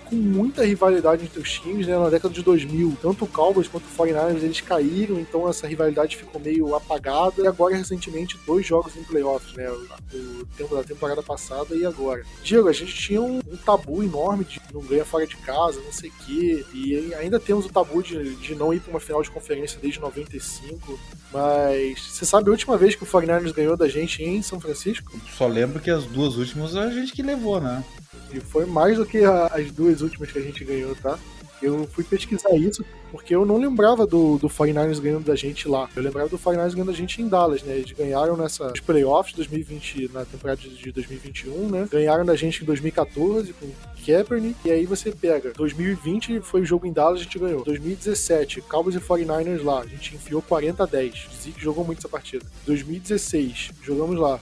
[0.05, 1.97] com muita rivalidade entre os times, né?
[1.97, 6.15] Na década de 2000, tanto o Cowboys quanto o 49ers eles caíram, então essa rivalidade
[6.15, 7.41] ficou meio apagada.
[7.41, 9.69] E agora, recentemente, dois jogos em playoffs, né?
[9.71, 12.23] O tempo da temporada passada e agora.
[12.43, 15.91] Diego, a gente tinha um, um tabu enorme de não ganhar fora de casa, não
[15.91, 16.65] sei o quê.
[16.73, 19.99] E ainda temos o tabu de, de não ir para uma final de conferência desde
[19.99, 20.99] 95.
[21.31, 25.19] Mas você sabe a última vez que o 49ers ganhou da gente em São Francisco?
[25.35, 27.83] Só lembro que as duas últimas a gente que levou, né?
[28.31, 31.17] E foi mais do que as duas últimas que a gente ganhou, tá?
[31.63, 32.83] Eu fui pesquisar isso
[33.13, 35.87] porque eu não lembrava do, do 49ers ganhando da gente lá.
[35.95, 37.77] Eu lembrava do 49ers ganhando da gente em Dallas, né?
[37.77, 41.87] Eles ganharam nessa playoffs 2020, na temporada de 2021, né?
[41.91, 43.69] Ganharam da gente em 2014 com
[44.03, 44.57] Kaepernick.
[44.65, 47.63] E aí você pega 2020 foi o jogo em Dallas, a gente ganhou.
[47.63, 51.27] 2017, Cowboys e 49ers lá, a gente enfiou 40 a 10.
[51.43, 52.43] Zeke jogou muito essa partida.
[52.65, 54.39] 2016, jogamos lá.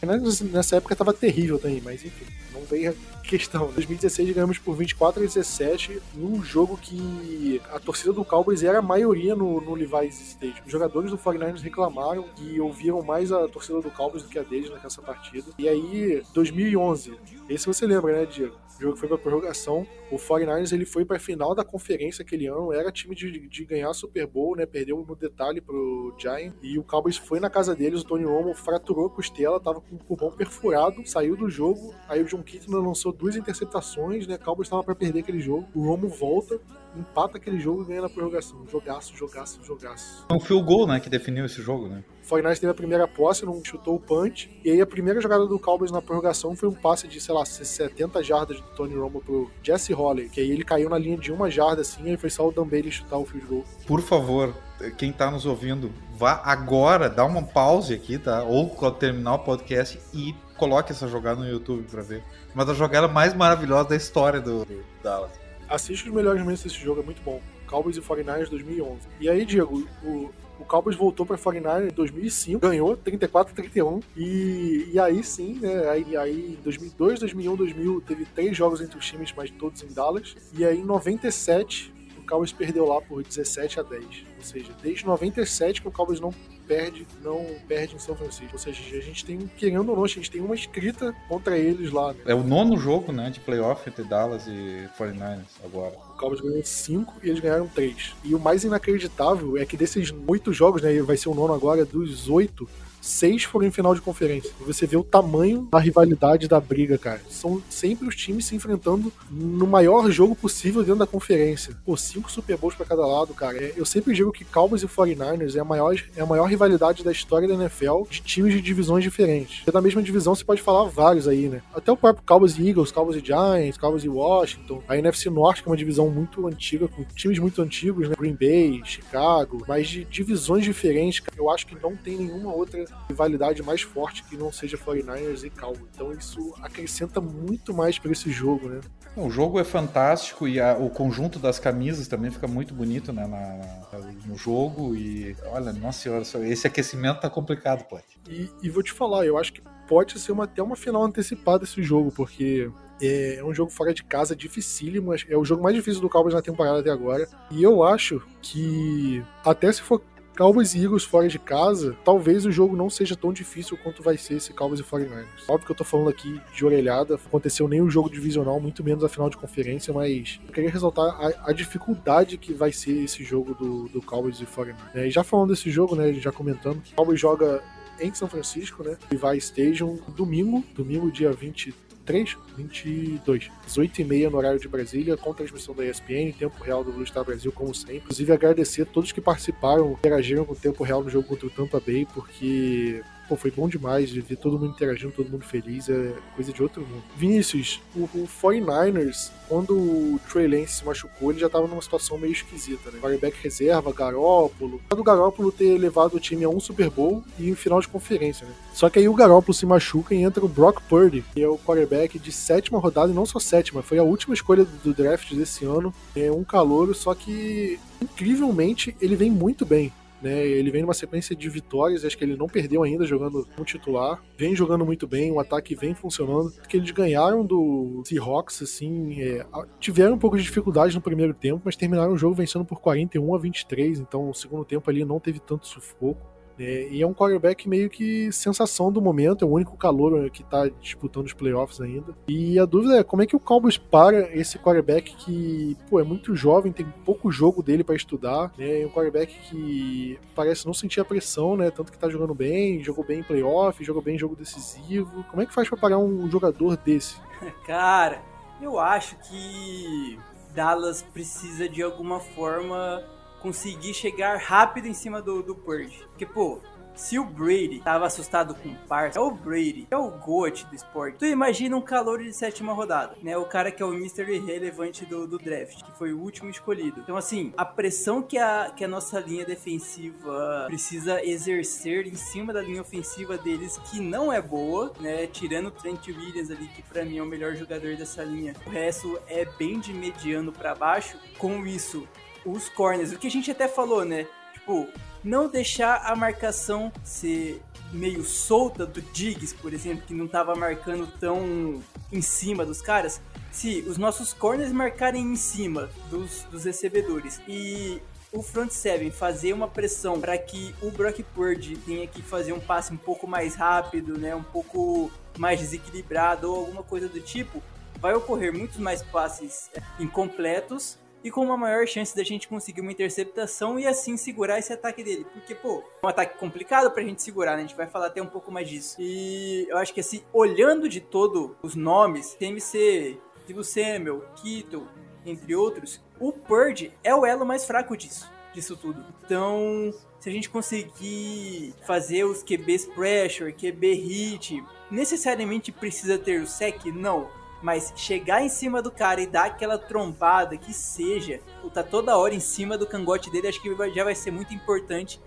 [0.51, 2.95] Nessa época tava terrível também, mas enfim, não veio
[3.31, 3.69] questão.
[3.69, 8.79] Em 2016 ganhamos por 24 a 17 num jogo que a torcida do Cowboys era
[8.79, 10.65] a maioria no, no Levi's Stadium.
[10.65, 14.43] Os jogadores do 49ers reclamaram e ouviram mais a torcida do Cowboys do que a
[14.43, 15.49] deles nessa partida.
[15.57, 17.13] E aí, 2011,
[17.47, 18.60] esse você lembra, né, Diego?
[18.81, 19.85] O jogo foi pra prorrogação.
[20.09, 23.93] O 49ers ele foi pra final da conferência aquele ano, era time de, de ganhar
[23.93, 24.65] Super Bowl, né?
[24.65, 26.55] Perdeu no detalhe pro Giant.
[26.63, 29.95] E o Cowboys foi na casa deles, o Tony Romo fraturou a costela, tava com
[29.95, 31.93] o pulmão perfurado, saiu do jogo.
[32.09, 34.35] Aí o John Kitna lançou duas interceptações, né?
[34.35, 35.67] O Cowboys estava para perder aquele jogo.
[35.75, 36.59] O Romo volta,
[36.95, 38.65] empata aquele jogo e ganha na prorrogação.
[38.69, 40.25] Jogaço, jogaço, jogaço.
[40.27, 42.03] Foi um field goal, né, que definiu esse jogo, né?
[42.23, 44.49] O Fortnite teve a primeira posse, não chutou o punch.
[44.63, 47.45] E aí a primeira jogada do Cowboys na prorrogação foi um passe de, sei lá,
[47.45, 50.29] 70 jardas do Tony Romo pro Jesse Holley.
[50.29, 52.67] Que aí ele caiu na linha de uma jarda assim, e foi só o Dan
[52.67, 53.65] Bailey chutar o field goal.
[53.87, 54.53] Por favor,
[54.97, 58.43] quem tá nos ouvindo, vá agora, dá uma pause aqui, tá?
[58.43, 62.23] Ou terminar o podcast e coloque essa jogada no YouTube pra ver.
[62.53, 65.40] Uma das jogadas mais maravilhosas da história do, do Dallas.
[65.71, 67.41] Assiste os melhores momentos desse jogo, é muito bom.
[67.65, 68.99] Cowboys e 49ers 2011.
[69.21, 74.89] E aí, Diego, o, o Cowboys voltou para 49ers em 2005, ganhou 34 31 e,
[74.91, 79.05] e aí sim, né, aí, aí em 2002, 2001, 2000 teve três jogos entre os
[79.05, 80.35] times, mas todos em Dallas.
[80.53, 82.00] E aí em 97 o
[82.31, 84.05] Cowboys perdeu lá por 17 a 10.
[84.37, 86.33] Ou seja, desde 97 que o Cowboys não
[86.65, 88.53] perde, não perde em São Francisco.
[88.53, 91.91] Ou seja, a gente tem, querendo ou não, a gente tem uma escrita contra eles
[91.91, 92.13] lá.
[92.13, 92.19] Né?
[92.27, 95.93] É o nono jogo, né, de playoff entre Dallas e 49ers agora.
[95.93, 98.13] O Cowboys ganhou 5 e eles ganharam 3.
[98.23, 101.83] E o mais inacreditável é que desses oito jogos, né, vai ser o nono agora,
[101.83, 102.65] dos oito,
[103.01, 104.51] seis foram em final de conferência.
[104.61, 107.21] E você vê o tamanho da rivalidade da briga, cara.
[107.29, 111.75] São sempre os times se enfrentando no maior jogo possível dentro da conferência.
[111.85, 113.57] Pô, cinco Super Bowls pra cada lado, cara.
[113.57, 117.03] É, eu sempre digo que Cowboys e 49ers é a maior, é a maior rivalidade
[117.03, 119.65] da história da NFL de times de divisões diferentes.
[119.65, 121.61] Da mesma divisão você pode falar vários aí, né?
[121.73, 124.83] Até o próprio Cowboys e Eagles, Cowboys e Giants, Cowboys e Washington.
[124.87, 128.15] A NFC Norte, que é uma divisão muito antiga, com times muito antigos, né?
[128.17, 131.21] Green Bay, Chicago, mas de divisões diferentes.
[131.37, 132.79] Eu acho que não tem nenhuma outra
[133.09, 135.89] rivalidade mais forte que não seja 49ers e Cowboys.
[135.93, 138.81] Então isso acrescenta muito mais para esse jogo, né?
[139.15, 143.27] O jogo é fantástico e a, o conjunto das camisas também fica muito bonito né,
[143.27, 144.95] na, na, no jogo.
[144.95, 148.05] E olha, nossa senhora, esse aquecimento tá complicado, pode.
[148.29, 151.65] E, e vou te falar, eu acho que pode ser uma, até uma final antecipada
[151.65, 152.71] esse jogo, porque
[153.01, 155.13] é um jogo fora de casa dificílimo.
[155.27, 157.27] É o jogo mais difícil do Cowboys na temporada até agora.
[157.49, 160.01] E eu acho que, até se for
[160.37, 164.17] Cowboys e Eagles fora de casa, talvez o jogo não seja tão difícil quanto vai
[164.17, 165.25] ser esse Cowboys e 49ers.
[165.47, 169.03] Óbvio que eu tô falando aqui de orelhada, aconteceu nem o jogo divisional, muito menos
[169.03, 173.23] a final de conferência, mas eu queria ressaltar a, a dificuldade que vai ser esse
[173.23, 174.75] jogo do, do Cowboys e 49ers.
[174.93, 177.61] É, e já falando desse jogo, né, já comentando, o Cowboys joga
[177.99, 184.03] em São Francisco, né, e vai Stadium domingo, domingo dia 23 23, 22, 18 e
[184.03, 187.51] meia no horário de Brasília, com transmissão da ESPN, tempo real do Blue Star Brasil,
[187.51, 187.97] como sempre.
[187.97, 191.49] Inclusive, agradecer a todos que participaram, interagiram com o tempo real no jogo contra o
[191.49, 193.01] Tampa Bay, porque
[193.31, 196.61] pô, foi bom demais de ver todo mundo interagindo, todo mundo feliz, é coisa de
[196.61, 197.01] outro mundo.
[197.15, 202.17] Vinícius, o, o 49ers, quando o Trey Lance se machucou, ele já tava numa situação
[202.17, 202.99] meio esquisita, né?
[202.99, 204.81] Quarterback reserva, Garópolo.
[204.89, 208.45] Do Garópolo ter levado o time a um Super Bowl e um final de conferência,
[208.45, 208.53] né?
[208.73, 211.57] Só que aí o Garópolo se machuca e entra o Brock Purdy, que é o
[211.57, 215.63] quarterback de sétima rodada, e não só sétima, foi a última escolha do draft desse
[215.63, 215.93] ano.
[216.13, 219.93] É um calouro, só que incrivelmente ele vem muito bem.
[220.21, 223.65] Né, ele vem numa sequência de vitórias, acho que ele não perdeu ainda jogando como
[223.65, 226.51] titular, vem jogando muito bem, o ataque vem funcionando.
[226.67, 229.45] Que eles ganharam do Seahawks, assim, é,
[229.79, 233.33] tiveram um pouco de dificuldade no primeiro tempo, mas terminaram o jogo vencendo por 41
[233.33, 236.30] a 23, então o segundo tempo ali não teve tanto sufoco.
[236.61, 240.43] É, e é um quarterback meio que sensação do momento, é o único calor que
[240.43, 242.13] está disputando os playoffs ainda.
[242.27, 246.03] E a dúvida é como é que o Cowboys para esse quarterback que pô, é
[246.03, 248.81] muito jovem, tem pouco jogo dele para estudar, né?
[248.81, 251.71] É um quarterback que parece não sentir a pressão, né?
[251.71, 255.25] Tanto que está jogando bem, jogou bem em playoff, jogou bem em jogo decisivo.
[255.31, 257.15] Como é que faz para parar um jogador desse?
[257.65, 258.21] Cara,
[258.61, 260.19] eu acho que
[260.53, 263.03] Dallas precisa de alguma forma
[263.41, 266.05] conseguir chegar rápido em cima do, do Purge.
[266.09, 266.61] Porque, pô,
[266.95, 270.75] se o Brady tava assustado com o parça, é o Brady, é o GOAT do
[270.75, 271.17] esporte.
[271.17, 273.37] Tu imagina um calor de sétima rodada, né?
[273.37, 274.31] O cara que é o Mr.
[274.31, 276.99] Irrelevante do, do draft, que foi o último escolhido.
[277.01, 282.53] Então, assim, a pressão que a, que a nossa linha defensiva precisa exercer em cima
[282.53, 285.27] da linha ofensiva deles, que não é boa, né?
[285.27, 288.53] Tirando o Trent Williams ali, que para mim é o melhor jogador dessa linha.
[288.65, 291.17] O resto é bem de mediano para baixo.
[291.37, 292.07] Com isso,
[292.45, 293.11] os corners.
[293.11, 294.27] O que a gente até falou, né?
[294.53, 294.87] Tipo,
[295.23, 297.61] não deixar a marcação ser
[297.91, 301.81] meio solta do Diggs, por exemplo, que não estava marcando tão
[302.11, 303.21] em cima dos caras.
[303.51, 309.51] Se os nossos corners marcarem em cima dos, dos recebedores e o front seven fazer
[309.51, 313.55] uma pressão para que o Brock Purdy tenha que fazer um passe um pouco mais
[313.55, 317.61] rápido, né, um pouco mais desequilibrado ou alguma coisa do tipo,
[317.99, 322.81] vai ocorrer muitos mais passes é, incompletos e com uma maior chance da gente conseguir
[322.81, 325.25] uma interceptação e assim segurar esse ataque dele.
[325.33, 327.59] Porque, pô, é um ataque complicado pra gente segurar, né?
[327.59, 328.95] A gente vai falar até um pouco mais disso.
[328.99, 334.87] E eu acho que assim, olhando de todos os nomes, TMC, Divo Samuel, Kittle,
[335.25, 339.03] entre outros, o Purge é o elo mais fraco disso, disso tudo.
[339.23, 346.47] Então, se a gente conseguir fazer os QBs pressure, QB hit, necessariamente precisa ter o
[346.47, 346.85] sec?
[346.85, 351.39] Não mas chegar em cima do cara e dar aquela trombada que seja,
[351.73, 355.21] tá toda hora em cima do cangote dele, acho que já vai ser muito importante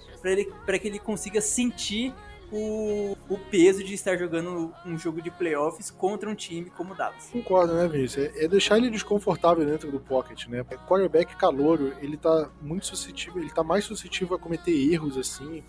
[0.64, 2.14] para que ele consiga sentir
[2.52, 6.96] o, o peso de estar jogando um jogo de playoffs contra um time como o
[6.96, 7.30] Dallas.
[7.30, 8.26] Concordo, né, Vinícius?
[8.26, 10.62] É, é deixar ele desconfortável dentro do pocket, né?
[10.62, 15.62] O quarterback calouro, ele tá muito suscetível, ele tá mais suscetível a cometer erros, assim,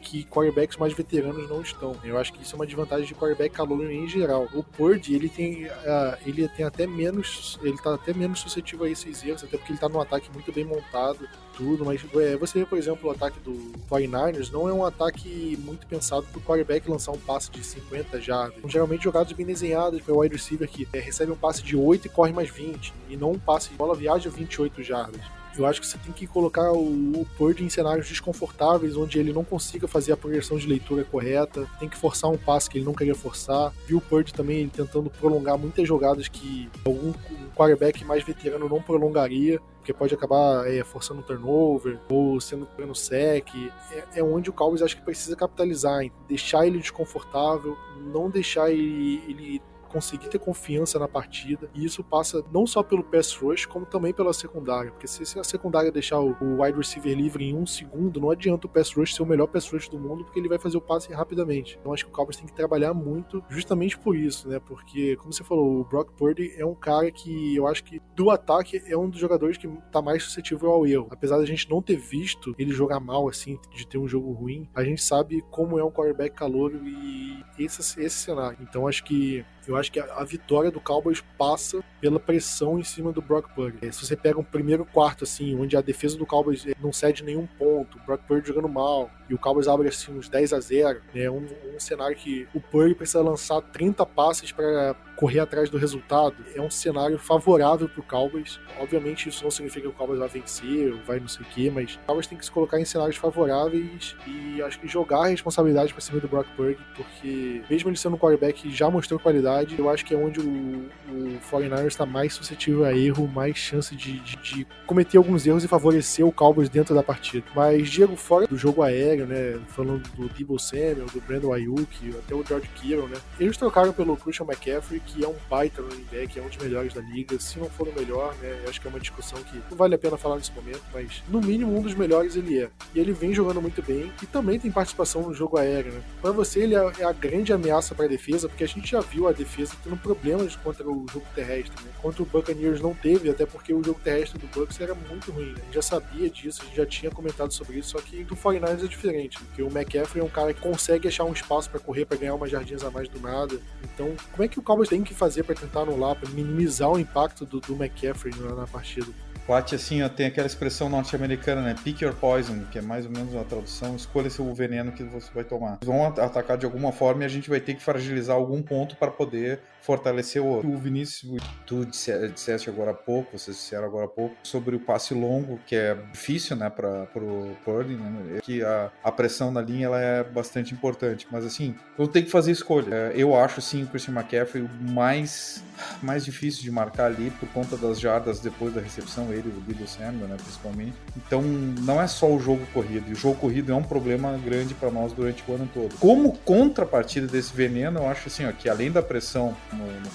[0.00, 1.94] que quarterbacks mais veteranos não estão.
[2.04, 4.48] Eu acho que isso é uma desvantagem de quarterback calouro em geral.
[4.54, 8.90] O Purdy, ele tem, uh, ele tem até menos, ele tá até menos suscetível a
[8.90, 11.28] esses erros, até porque ele tá num ataque muito bem montado,
[11.60, 13.52] tudo, mas é, você vê, por exemplo, o ataque do
[13.90, 18.58] 49ers não é um ataque muito pensado pro quarterback lançar um passe de 50 jardas.
[18.66, 22.06] Geralmente jogadas bem desenhadas para o wide receiver que é, recebe um passe de 8
[22.06, 25.20] e corre mais 20, e não um passe de bola viaja 28 jardas.
[25.60, 27.26] Eu acho que você tem que colocar o, o
[27.58, 31.96] em cenários desconfortáveis, onde ele não consiga fazer a progressão de leitura correta, tem que
[31.96, 33.72] forçar um passe que ele não queria forçar.
[33.86, 38.80] Viu o Purdy também tentando prolongar muitas jogadas que algum um quarterback mais veterano não
[38.80, 43.48] prolongaria, porque pode acabar é, forçando um turnover ou sendo pegando sec.
[43.92, 47.76] É, é onde o Cowboys acho que precisa capitalizar, deixar ele desconfortável,
[48.12, 51.68] não deixar ele, ele conseguir ter confiança na partida.
[51.74, 54.90] E isso passa não só pelo pass rush, como também pela secundária.
[54.90, 58.70] Porque se a secundária deixar o wide receiver livre em um segundo, não adianta o
[58.70, 61.12] pass rush ser o melhor pass rush do mundo, porque ele vai fazer o passe
[61.12, 61.76] rapidamente.
[61.80, 64.60] Então acho que o Cowboys tem que trabalhar muito justamente por isso, né?
[64.60, 68.30] Porque, como você falou, o Brock Purdy é um cara que eu acho que do
[68.30, 71.08] ataque é um dos jogadores que tá mais suscetível ao erro.
[71.10, 74.68] Apesar da gente não ter visto ele jogar mal, assim, de ter um jogo ruim,
[74.74, 78.58] a gente sabe como é um quarterback calor e esse, esse cenário.
[78.60, 82.84] Então acho que eu acho que a, a, vitória do Cowboys passa pela pressão em
[82.84, 83.78] cima do Brock Purdy.
[83.82, 86.92] É, se você pega um primeiro quarto, assim, onde a defesa do Cowboys é, não
[86.92, 90.52] cede nenhum ponto, o Brock Purdy jogando mal, e o Cowboys abre assim uns 10
[90.52, 91.30] a 0 né?
[91.30, 96.34] Um, um cenário que o Purdy precisa lançar 30 passes para correr atrás do resultado.
[96.54, 98.58] É um cenário favorável para o Cowboys.
[98.80, 101.70] Obviamente, isso não significa que o Cowboys vai vencer, ou vai não sei o quê,
[101.70, 105.28] mas o Cowboys tem que se colocar em cenários favoráveis e acho que jogar a
[105.28, 109.69] responsabilidade para cima do Brock Purdy, porque mesmo ele sendo um quarterback já mostrou qualidade,
[109.70, 113.56] velocidade, eu acho que é onde o, o 49ers está mais suscetível a erro, mais
[113.56, 117.44] chance de, de, de, cometer alguns erros e favorecer o Cowboys dentro da partida.
[117.54, 122.34] Mas, Diego, fora do jogo aéreo, né, falando do Debo Samuel, do Brandon Ayuk, até
[122.34, 126.38] o George Kittle, né, eles trocaram pelo Christian McCaffrey, que é um baita running back,
[126.38, 128.90] é um dos melhores da liga, se não for o melhor, né, acho que é
[128.90, 131.94] uma discussão que não vale a pena falar nesse momento, mas no mínimo um dos
[131.94, 132.70] melhores ele é.
[132.94, 136.00] E ele vem jogando muito bem e também tem participação no jogo aéreo, né.
[136.20, 139.28] Para você ele é a grande ameaça para a defesa, porque a gente já viu
[139.28, 141.90] a defesa tendo problemas contra o jogo terrestre, né.
[142.00, 145.52] Contra o Buccaneers não teve, até porque o jogo terrestre do Bucks era muito ruim,
[145.52, 145.58] né?
[145.60, 148.36] A gente já sabia disso, a gente já tinha comentado sobre isso, só que do
[148.36, 151.80] 49ers é diferente, porque o McCaffrey é um cara que consegue achar um espaço para
[151.80, 153.58] correr, para ganhar umas jardinhas a mais do nada.
[153.82, 156.98] Então, como é que o Cowboys tem que fazer para tentar anular, para minimizar o
[156.98, 159.08] impacto do, do McCaffrey na, na partida?
[159.50, 161.74] Quat, assim, ó, tem aquela expressão norte-americana, né?
[161.82, 165.28] Pick your poison, que é mais ou menos uma tradução, escolha seu veneno que você
[165.34, 165.78] vai tomar.
[165.82, 168.94] Eles vão atacar de alguma forma e a gente vai ter que fragilizar algum ponto
[168.94, 174.36] para poder fortalecer o Vinícius, tu disseste agora há pouco, vocês disseram agora há pouco,
[174.42, 178.40] sobre o passe longo, que é difícil, né, para o Purdy, né?
[178.42, 181.26] Que a, a pressão na linha ela é bastante importante.
[181.30, 182.94] Mas, assim, eu tenho que fazer escolha.
[182.94, 185.62] É, eu acho, sim, o Christian McCaffrey o mais,
[186.02, 189.32] mais difícil de marcar ali por conta das jardas depois da recepção.
[189.32, 190.96] Ele o Bill Samuel, né, principalmente.
[191.16, 193.08] Então, não é só o jogo corrido.
[193.08, 195.94] E o jogo corrido é um problema grande para nós durante o ano todo.
[195.98, 200.10] Como contrapartida desse veneno, eu acho assim, ó, que além da pressão no, no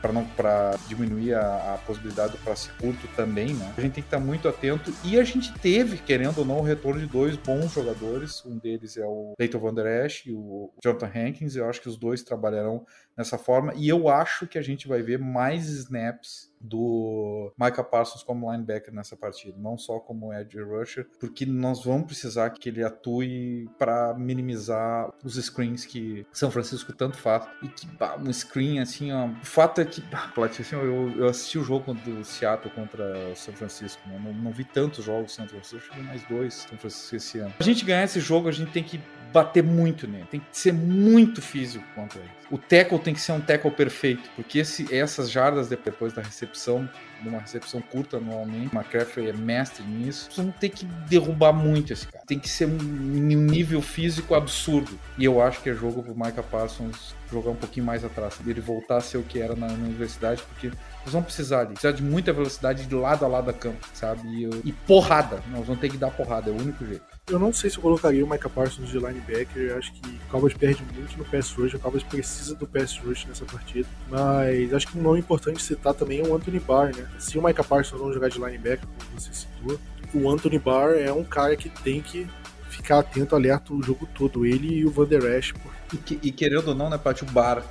[0.00, 3.74] para não para diminuir a, a, possibilidade do passe curto também, né?
[3.76, 4.92] A gente tem que estar muito atento.
[5.04, 8.44] E a gente teve, querendo ou não, o retorno de dois bons jogadores.
[8.44, 11.56] Um deles é o Leighton Van Der Esch e o Jonathan Hankins.
[11.56, 12.84] Eu acho que os dois trabalharão
[13.16, 13.72] nessa forma.
[13.74, 18.92] E eu acho que a gente vai ver mais snaps do Micah Parsons como linebacker
[18.92, 24.14] nessa partida, não só como edge rusher, porque nós vamos precisar que ele atue para
[24.14, 29.26] minimizar os screens que São Francisco tanto faz e que bah, um screen assim, ó,
[29.26, 33.54] o fato é que bah, assim, eu, eu assisti o jogo do Seattle contra São
[33.54, 34.20] Francisco, né?
[34.22, 37.54] não, não vi tantos jogos São Francisco, vi mais dois São Francisco esse ano.
[37.58, 39.00] A gente ganhar esse jogo, a gente tem que
[39.32, 42.30] bater muito nele, tem que ser muito físico contra ele.
[42.50, 46.88] O tackle tem que ser um tackle perfeito, porque esse, essas jardas depois da recepção,
[47.22, 52.06] numa recepção curta normalmente, McCaffrey é mestre nisso, você não tem que derrubar muito esse
[52.08, 52.24] cara.
[52.26, 54.98] Tem que ser um, um nível físico absurdo.
[55.16, 58.60] E eu acho que é jogo pro Micah Parsons jogar um pouquinho mais atrás, dele
[58.60, 60.68] voltar a ser o que era na, na universidade, porque
[61.04, 61.74] nós vamos precisar ali.
[61.74, 64.26] Precisar de muita velocidade de lado a lado da campo, sabe?
[64.26, 65.40] E, e porrada.
[65.48, 67.04] Nós vamos ter que dar porrada, é o único jeito.
[67.26, 69.62] Eu não sei se eu colocaria o Micah Parsons de linebacker.
[69.62, 71.74] Eu acho que o Cowboys perde muito no pass rush.
[71.74, 73.88] O Cowboys precisa do pass rush nessa partida.
[74.08, 77.06] Mas acho que um nome importante citar também é o Anthony Barr, né?
[77.18, 79.78] Se o Micah Parsons não jogar de linebacker, como você citou,
[80.12, 82.26] o Anthony Barr é um cara que tem que
[82.68, 84.44] ficar atento, alerta o jogo todo.
[84.44, 85.54] Ele e o Van Der Esch.
[85.92, 87.62] E, e querendo ou não, né, Paty, o Barr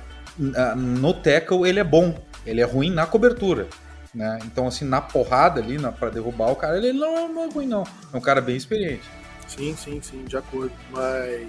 [0.76, 2.18] no tackle ele é bom.
[2.46, 3.68] Ele é ruim na cobertura.
[4.14, 4.38] Né?
[4.44, 7.84] Então, assim, na porrada ali, na, pra derrubar o cara, ele não é ruim, não.
[8.12, 9.08] É um cara bem experiente.
[9.56, 10.72] Sim, sim, sim, de acordo.
[10.90, 11.48] Mas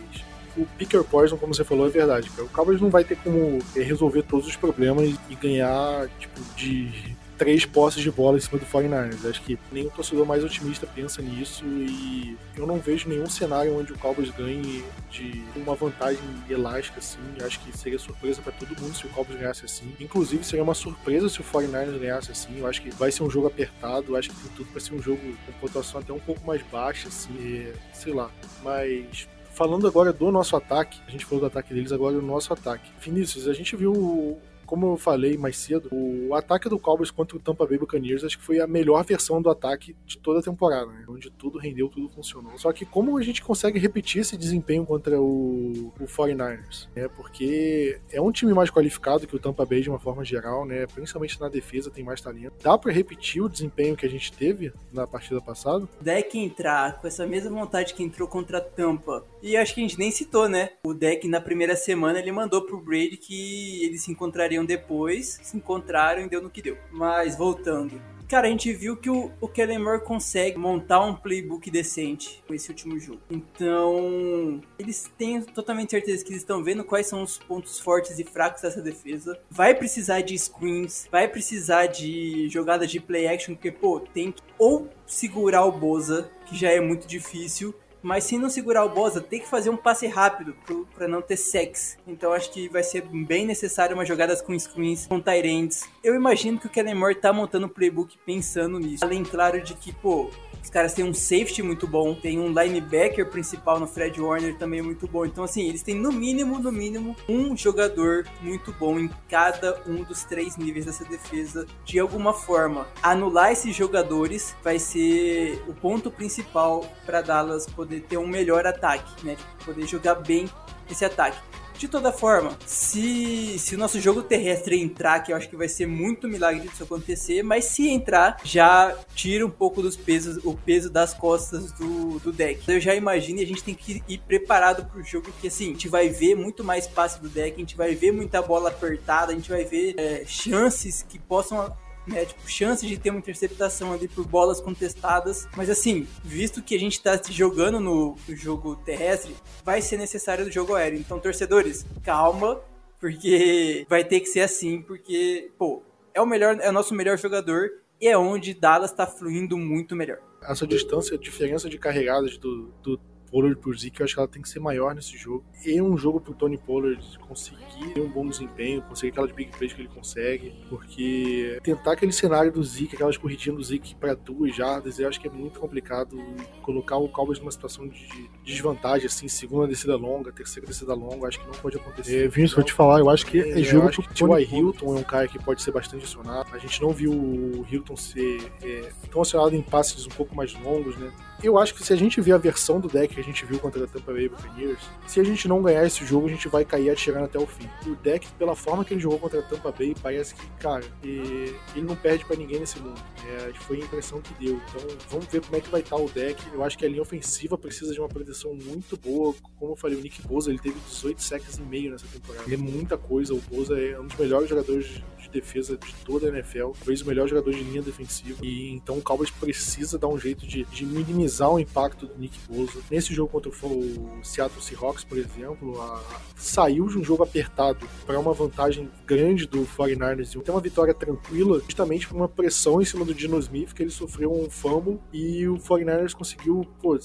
[0.57, 2.31] o Picker Poison, como você falou, é verdade.
[2.39, 7.65] O Cowboys não vai ter como resolver todos os problemas e ganhar, tipo, de três
[7.65, 9.27] posses de bola em cima do 49ers.
[9.27, 13.91] Acho que nenhum torcedor mais otimista pensa nisso e eu não vejo nenhum cenário onde
[13.91, 17.17] o Cowboys ganhe de uma vantagem elástica assim.
[17.43, 19.91] Acho que seria surpresa para todo mundo se o Cowboys ganhasse assim.
[19.99, 22.59] Inclusive seria uma surpresa se o 49ers ganhasse assim.
[22.59, 25.01] Eu acho que vai ser um jogo apertado, acho que tem tudo para ser um
[25.01, 28.29] jogo com pontuação até um pouco mais baixa assim, sei lá.
[28.61, 32.53] Mas falando agora do nosso ataque, a gente falou do ataque deles, agora o nosso
[32.53, 32.91] ataque.
[32.99, 34.39] Vinícius, a gente viu
[34.71, 38.37] como eu falei mais cedo, o ataque do Cowboys contra o Tampa Bay Buccaneers acho
[38.37, 41.03] que foi a melhor versão do ataque de toda a temporada, né?
[41.09, 42.57] Onde tudo rendeu, tudo funcionou.
[42.57, 46.87] Só que como a gente consegue repetir esse desempenho contra o, o 49ers?
[46.95, 50.65] É porque é um time mais qualificado que o Tampa Bay de uma forma geral,
[50.65, 50.87] né?
[50.87, 52.53] Principalmente na defesa tem mais talento.
[52.63, 55.85] Dá para repetir o desempenho que a gente teve na partida passada?
[55.99, 59.21] Deck entrar com essa mesma vontade que entrou contra a Tampa.
[59.41, 60.69] E acho que a gente nem citou, né?
[60.83, 65.57] O Deck na primeira semana ele mandou pro Brady que eles se encontrariam depois, se
[65.57, 66.77] encontraram e deu no que deu.
[66.91, 67.99] Mas voltando.
[68.31, 72.53] Cara, a gente viu que o, o Kellen Moore consegue montar um playbook decente com
[72.53, 73.19] esse último jogo.
[73.29, 78.23] Então, eles têm totalmente certeza que eles estão vendo quais são os pontos fortes e
[78.23, 79.37] fracos dessa defesa.
[79.49, 84.41] Vai precisar de screens, vai precisar de jogadas de play action, porque, pô, tem que
[84.57, 89.21] ou segurar o Boza, que já é muito difícil, mas se não segurar o Bosa,
[89.21, 90.55] tem que fazer um passe rápido
[90.95, 91.97] para não ter sex.
[92.07, 95.87] Então acho que vai ser bem necessário umas jogadas com screens, com ends.
[96.03, 99.03] Eu imagino que o Kellen Moore tá montando o playbook pensando nisso.
[99.03, 100.29] Além, claro, de que, pô,
[100.63, 104.81] Os caras têm um safety muito bom, tem um linebacker principal no Fred Warner também
[104.81, 105.25] muito bom.
[105.25, 110.03] Então, assim, eles têm no mínimo, no mínimo, um jogador muito bom em cada um
[110.03, 111.65] dos três níveis dessa defesa.
[111.83, 118.17] De alguma forma, anular esses jogadores vai ser o ponto principal para Dallas poder ter
[118.17, 119.37] um melhor ataque, né?
[119.65, 120.47] Poder jogar bem
[120.89, 121.39] esse ataque.
[121.81, 125.67] De toda forma, se, se o nosso jogo terrestre entrar, que eu acho que vai
[125.67, 130.53] ser muito milagre disso acontecer, mas se entrar, já tira um pouco dos pesos, o
[130.53, 132.61] peso das costas do, do deck.
[132.69, 135.69] Eu já imagino e a gente tem que ir preparado pro jogo, que assim, a
[135.69, 139.31] gente vai ver muito mais passe do deck, a gente vai ver muita bola apertada,
[139.31, 141.75] a gente vai ver é, chances que possam
[142.07, 142.25] né?
[142.25, 145.47] Tipo, chances de ter uma interceptação ali por bolas contestadas.
[145.55, 150.51] Mas assim, visto que a gente tá jogando no, jogo terrestre, vai ser necessário o
[150.51, 150.99] jogo aéreo.
[150.99, 152.59] Então, torcedores, calma,
[152.99, 155.83] porque vai ter que ser assim, porque, pô,
[156.13, 159.95] é o melhor, é o nosso melhor jogador e é onde Dallas tá fluindo muito
[159.95, 160.19] melhor.
[160.41, 162.99] Essa distância, a diferença de carregadas do, do
[163.31, 165.45] Pollard por Zeke, eu acho que ela tem que ser maior nesse jogo.
[165.65, 169.73] E um jogo pro Tony Pollard conseguir ter um bom desempenho, conseguir aquelas big plays
[169.73, 174.55] que ele consegue, porque tentar aquele cenário do Zeke, aquelas corridinhas do Zeke para duas
[174.55, 176.17] jardas, eu acho que é muito complicado
[176.61, 181.39] colocar o Cowboys numa situação de desvantagem, assim, segunda descida longa, terceira descida longa, acho
[181.39, 182.25] que não pode acontecer.
[182.25, 184.99] É, Vinícius, vou te falar, eu acho que é, é jogo pro Tony Hilton é
[184.99, 186.49] um cara que pode ser bastante acionado.
[186.53, 190.53] A gente não viu o Hilton ser é, tão acionado em passes um pouco mais
[190.53, 191.11] longos, né?
[191.43, 193.57] Eu acho que se a gente ver a versão do deck que a gente viu
[193.59, 196.63] contra a Tampa Bay Buccaneers, se a gente não ganhar esse jogo, a gente vai
[196.63, 197.67] cair atirando até o fim.
[197.87, 201.55] O deck, pela forma que ele jogou contra a Tampa Bay, parece que, cara, ele
[201.77, 203.01] não perde para ninguém nesse mundo.
[203.27, 204.61] É, foi a impressão que deu.
[204.69, 206.41] Então, vamos ver como é que vai estar o deck.
[206.53, 209.33] Eu acho que a linha ofensiva precisa de uma proteção muito boa.
[209.57, 212.53] Como eu falei, o Nick Bosa, ele teve 18 sacks e meio nessa temporada.
[212.53, 213.33] É muita coisa.
[213.33, 217.27] O Bosa é um dos melhores jogadores defesa de toda a NFL, talvez o melhor
[217.27, 218.37] jogador de linha defensiva.
[218.43, 222.37] E então o Cowboys precisa dar um jeito de, de minimizar o impacto do Nick
[222.49, 222.79] Bosa.
[222.89, 227.87] Nesse jogo contra o Seattle Seahawks, por exemplo, a, a, saiu de um jogo apertado
[228.05, 232.81] para uma vantagem grande do 49ers e ter uma vitória tranquila, justamente por uma pressão
[232.81, 236.97] em cima do Dino Smith, que ele sofreu um fumble e o 49ers conseguiu, pô,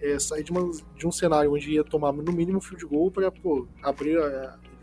[0.00, 3.32] é, sair de, uma, de, um cenário onde ia tomar no mínimo field goal para
[3.82, 4.18] abrir,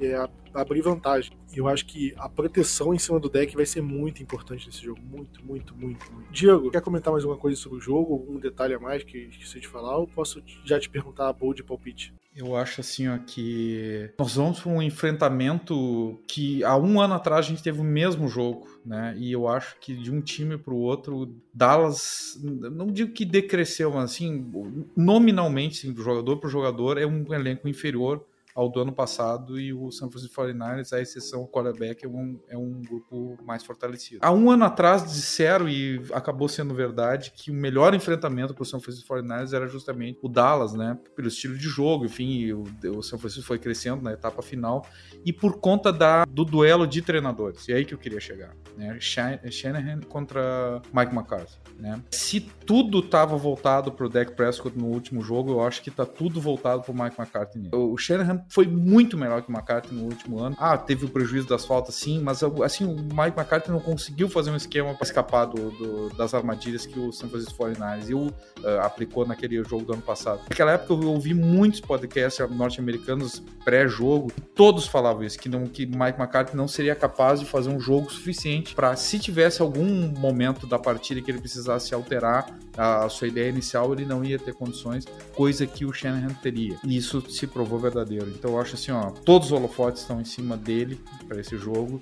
[0.05, 1.31] é, abrir vantagem.
[1.55, 4.99] Eu acho que a proteção em cima do deck vai ser muito importante nesse jogo.
[5.01, 6.31] Muito, muito, muito, muito.
[6.31, 8.13] Diego, quer comentar mais alguma coisa sobre o jogo?
[8.13, 9.97] Algum detalhe a mais que esqueci de falar?
[9.97, 12.13] Ou posso já te perguntar a bold palpite?
[12.35, 17.45] Eu acho assim ó, que nós vamos para um enfrentamento que há um ano atrás
[17.45, 19.15] a gente teve o mesmo jogo, né?
[19.17, 23.91] E eu acho que de um time para o outro, Dallas, não digo que decresceu,
[23.91, 24.51] mas assim,
[24.97, 28.25] nominalmente, assim, do jogador para o jogador, é um elenco inferior
[28.55, 32.39] ao do ano passado e o San Francisco 49ers, a exceção do quarterback, é um,
[32.49, 34.19] é um grupo mais fortalecido.
[34.21, 38.65] Há um ano atrás disseram, e acabou sendo verdade, que o melhor enfrentamento para o
[38.65, 40.97] San Francisco 49ers era justamente o Dallas, né?
[41.15, 42.63] Pelo estilo de jogo, enfim, o,
[42.97, 44.85] o San Francisco foi crescendo na etapa final
[45.25, 47.67] e por conta da, do duelo de treinadores.
[47.67, 48.97] E é aí que eu queria chegar, né?
[48.99, 52.01] Shanahan contra Mike McCarthy, né?
[52.11, 56.05] Se tudo estava voltado para o Dak Prescott no último jogo, eu acho que está
[56.05, 57.69] tudo voltado para o Mike McCarthy.
[57.73, 60.55] O Shanahan foi muito melhor que o McCarthy no último ano.
[60.59, 64.51] Ah, teve o prejuízo das faltas, sim, mas assim, o Mike McCarthy não conseguiu fazer
[64.51, 68.33] um esquema para escapar do, do, das armadilhas que o San Francisco 49ers uh,
[68.81, 70.41] aplicou naquele jogo do ano passado.
[70.49, 76.19] Naquela época eu ouvi muitos podcasts norte-americanos pré-jogo, todos falavam isso, que, não, que Mike
[76.19, 80.79] McCarthy não seria capaz de fazer um jogo suficiente para, se tivesse algum momento da
[80.79, 85.05] partida que ele precisasse alterar a, a sua ideia inicial, ele não ia ter condições,
[85.35, 86.77] coisa que o Shanahan teria.
[86.83, 88.32] E isso se provou verdadeiro.
[88.33, 91.99] Então eu acho assim, ó, todos os holofotes estão em cima dele para esse jogo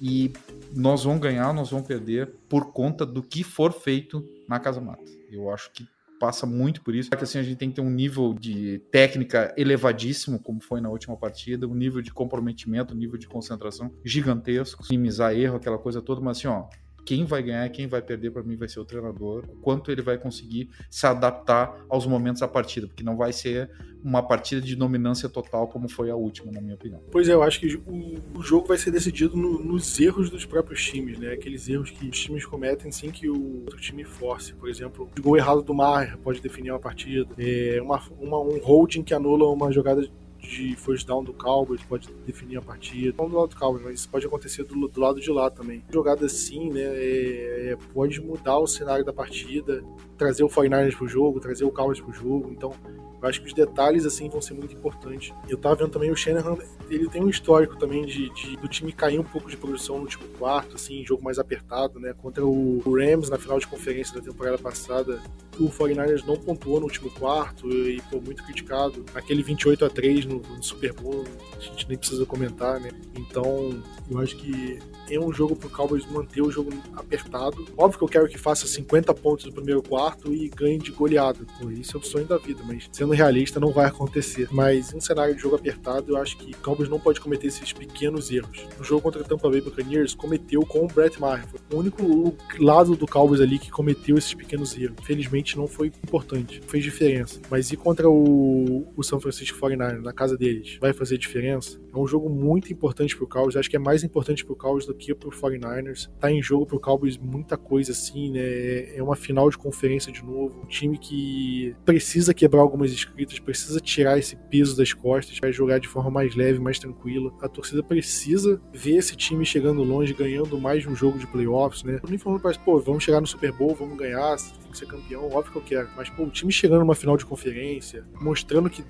[0.00, 0.32] e
[0.74, 5.04] nós vamos ganhar, nós vamos perder por conta do que for feito na Casa Mata.
[5.30, 5.86] Eu acho que
[6.18, 7.10] passa muito por isso.
[7.10, 10.88] Que assim a gente tem que ter um nível de técnica elevadíssimo, como foi na
[10.88, 16.00] última partida, um nível de comprometimento, um nível de concentração gigantesco, minimizar erro, aquela coisa
[16.00, 16.66] toda, mas assim, ó,
[17.04, 20.02] quem vai ganhar, quem vai perder para mim vai ser o treinador, o quanto ele
[20.02, 23.70] vai conseguir se adaptar aos momentos da partida, porque não vai ser
[24.02, 27.00] uma partida de dominância total como foi a última, na minha opinião.
[27.10, 30.44] Pois é, eu acho que o, o jogo vai ser decidido no, nos erros dos
[30.44, 31.32] próprios times, né?
[31.32, 34.52] Aqueles erros que os times cometem sem que o outro time force.
[34.52, 37.26] Por exemplo, o gol errado do Mar pode definir uma partida.
[37.38, 40.06] É uma, uma, um holding que anula uma jogada
[40.46, 43.14] de first down do Cowboys pode definir a partida.
[43.18, 45.82] Não do lado do Cowboys, mas isso pode acontecer do, do lado de lá também.
[45.90, 49.82] Jogada assim, né, é, é, pode mudar o cenário da partida,
[50.16, 52.50] trazer o 49ers pro jogo, trazer o Cowboys pro jogo.
[52.50, 52.72] Então,
[53.20, 55.32] eu acho que os detalhes assim vão ser muito importantes.
[55.48, 56.56] Eu tava vendo também o Shanahan,
[56.90, 60.02] ele tem um histórico também de, de do time cair um pouco de produção no
[60.02, 62.14] último quarto, assim, jogo mais apertado, né?
[62.14, 65.22] Contra o Rams na final de conferência da temporada passada,
[65.58, 69.04] o 49ers não pontuou no último quarto e foi muito criticado.
[69.14, 71.24] Aquele 28 a 3 no, no Super Bowl,
[71.56, 72.90] a gente nem precisa comentar, né?
[73.16, 74.78] Então, eu acho que
[75.10, 77.66] é um jogo pro Cowboys manter o jogo apertado.
[77.76, 81.40] Óbvio que eu quero que faça 50 pontos no primeiro quarto e ganhe de goleada.
[81.60, 84.48] Pô, isso é o sonho da vida, mas sendo realista não vai acontecer.
[84.50, 87.48] Mas em um cenário de jogo apertado, eu acho que o Cowboys não pode cometer
[87.48, 88.66] esses pequenos erros.
[88.78, 91.46] No jogo contra o Tampa Bay Buccaneers, cometeu com o Brett Maher.
[91.46, 94.96] Foi o único lado do Cowboys ali que cometeu esses pequenos erros.
[95.02, 97.40] Felizmente não foi importante, fez diferença.
[97.50, 100.78] Mas e contra o, o Francisco 49 na casa deles?
[100.80, 101.78] Vai fazer diferença?
[101.92, 103.56] É um jogo muito importante pro Cowboys.
[103.56, 106.10] Acho que é mais importante pro Cowboys do que pro 49ers.
[106.18, 108.96] Tá em jogo pro Cowboys muita coisa assim, né?
[108.96, 110.62] É uma final de conferência de novo.
[110.62, 115.78] Um time que precisa quebrar algumas escritas, precisa tirar esse peso das costas, vai jogar
[115.78, 117.32] de forma mais leve, mais tranquila.
[117.40, 122.00] A torcida precisa ver esse time chegando longe, ganhando mais um jogo de playoffs, né?
[122.02, 124.86] Eu nem falando para pô, vamos chegar no Super Bowl, vamos ganhar, tem que ser
[124.86, 125.88] campeão, óbvio que eu quero.
[125.96, 128.84] Mas, pô, o time chegando numa final de conferência, mostrando que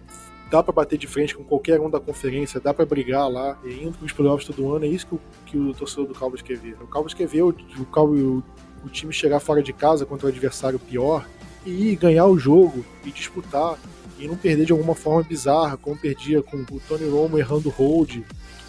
[0.50, 3.84] dá para bater de frente com qualquer um da conferência, dá para brigar lá, e
[3.84, 6.56] indo pros playoffs todo ano, é isso que o, que o torcedor do Cowboys quer
[6.56, 6.76] ver.
[6.80, 8.42] O Cowboys quer ver o, o, o,
[8.84, 11.26] o time chegar fora de casa contra o adversário pior
[11.66, 13.78] e ganhar o jogo e disputar
[14.18, 18.18] e não perder de alguma forma bizarra, como perdia com o Tony Romo errando hold,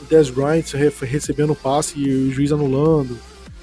[0.01, 3.17] o Dez Bryant recebendo o passe e o juiz anulando,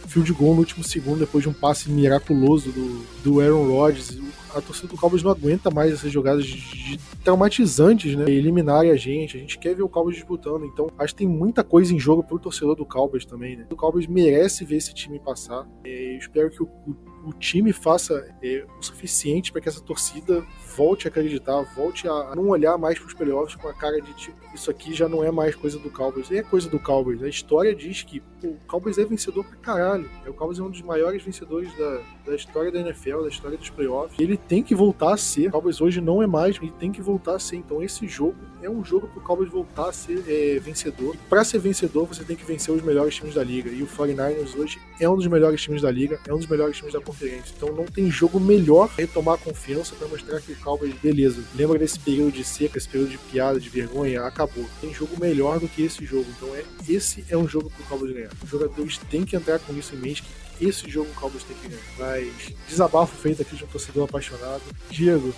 [0.07, 4.19] field goal no último segundo depois de um passe miraculoso do, do Aaron Rodgers.
[4.55, 8.31] A torcida do Cowboys não aguenta mais essas jogadas de, de traumatizantes, né?
[8.31, 9.37] Eliminarem a gente.
[9.37, 10.65] A gente quer ver o Cowboys disputando.
[10.65, 13.67] Então, acho que tem muita coisa em jogo pro torcedor do Cowboys também, né?
[13.71, 15.67] O Cowboys merece ver esse time passar.
[15.85, 19.81] É, eu espero que o, o, o time faça é, o suficiente para que essa
[19.81, 20.45] torcida
[20.77, 24.13] volte a acreditar, volte a não olhar mais para os playoffs com a cara de
[24.15, 27.23] tipo, isso aqui já não é mais coisa do Cowboys, é coisa do Cowboys.
[27.23, 30.09] A história diz que pô, o Cowboys é vencedor pra caralho.
[30.27, 33.71] O Cowboys é um dos maiores vencedores da, da história da NFL, da história dos
[33.71, 34.19] playoffs.
[34.19, 35.49] Ele tem que voltar a ser.
[35.49, 37.57] O Cowboys hoje não é mais, ele tem que voltar a ser.
[37.57, 41.17] Então esse jogo é um jogo pro Cowboys voltar a ser é, vencedor.
[41.29, 43.71] Para ser vencedor, você tem que vencer os melhores times da liga.
[43.71, 46.77] E o 49ers hoje é um dos melhores times da liga, é um dos melhores
[46.77, 47.53] times da conferência.
[47.57, 51.79] Então não tem jogo melhor retomar a confiança para mostrar que o Cowboys, beleza, lembra
[51.79, 54.65] desse período de seca, esse período de piada, de vergonha, acabou.
[54.81, 56.27] Tem jogo melhor do que esse jogo.
[56.37, 58.31] Então é esse é um jogo pro Cowboys ganhar.
[58.43, 61.57] Os jogadores têm que entrar com isso em mente que esse jogo o Cowboys tem
[61.57, 61.83] que ganhar.
[61.99, 64.63] Mas desabafo feito aqui de um torcedor apaixonado.
[64.91, 65.35] Diego,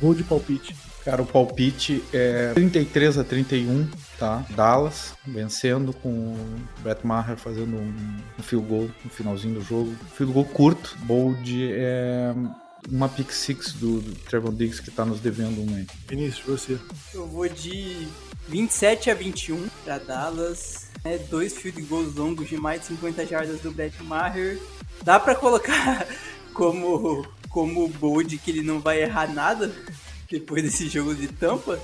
[0.00, 0.74] gol de palpite.
[1.04, 3.88] Cara, o palpite é 33 a 31,
[4.18, 4.44] tá?
[4.50, 7.94] Dallas vencendo com o Brett Maher fazendo um,
[8.38, 9.94] um field goal no finalzinho do jogo.
[10.14, 10.96] Field goal curto.
[11.02, 12.34] Bold é
[12.90, 15.86] uma pick six do, do Trevor Diggs que tá nos devendo um aí.
[16.06, 16.78] Vinícius, você.
[17.14, 18.06] Eu vou de
[18.48, 20.88] 27 a 21 para Dallas.
[21.04, 24.58] É, dois field goals longos de mais de 50 jardas do Brett Maher.
[25.02, 26.06] Dá para colocar
[26.52, 29.72] como como bold que ele não vai errar nada
[30.30, 31.80] depois desse jogo de tampa?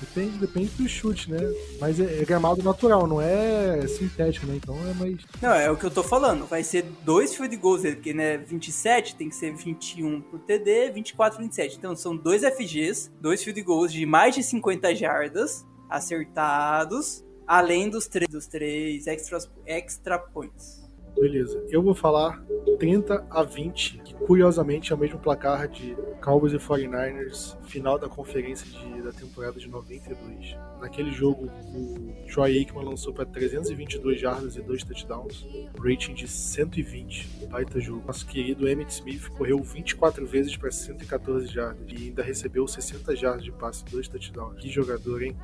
[0.00, 1.38] Depende, depende do chute, né?
[1.80, 4.56] Mas é, é, gramado natural, não é sintético, né?
[4.56, 5.16] Então é mais.
[5.40, 6.46] Não, é o que eu tô falando.
[6.46, 10.90] Vai ser dois field goals dele, porque né, 27 tem que ser 21 pro TD,
[10.90, 11.76] 24 27.
[11.76, 18.06] Então são dois FGs, dois field goals de mais de 50 jardas acertados, além dos
[18.06, 20.83] três, dos três extra, extra points.
[21.18, 21.64] Beleza.
[21.70, 22.42] Eu vou falar
[22.78, 28.08] 30 a 20, que curiosamente é o mesmo placar de Cowboys e 49ers, final da
[28.08, 30.56] conferência de, da temporada de 92.
[30.80, 35.46] Naquele jogo, o Troy Aikman lançou para 322 jardas e 2 touchdowns,
[35.78, 38.02] rating de 120, baita jogo.
[38.06, 43.44] Nosso querido Emmett Smith correu 24 vezes para 114 jardas e ainda recebeu 60 jardas
[43.44, 44.60] de passe, 2 touchdowns.
[44.60, 45.36] Que jogador, hein?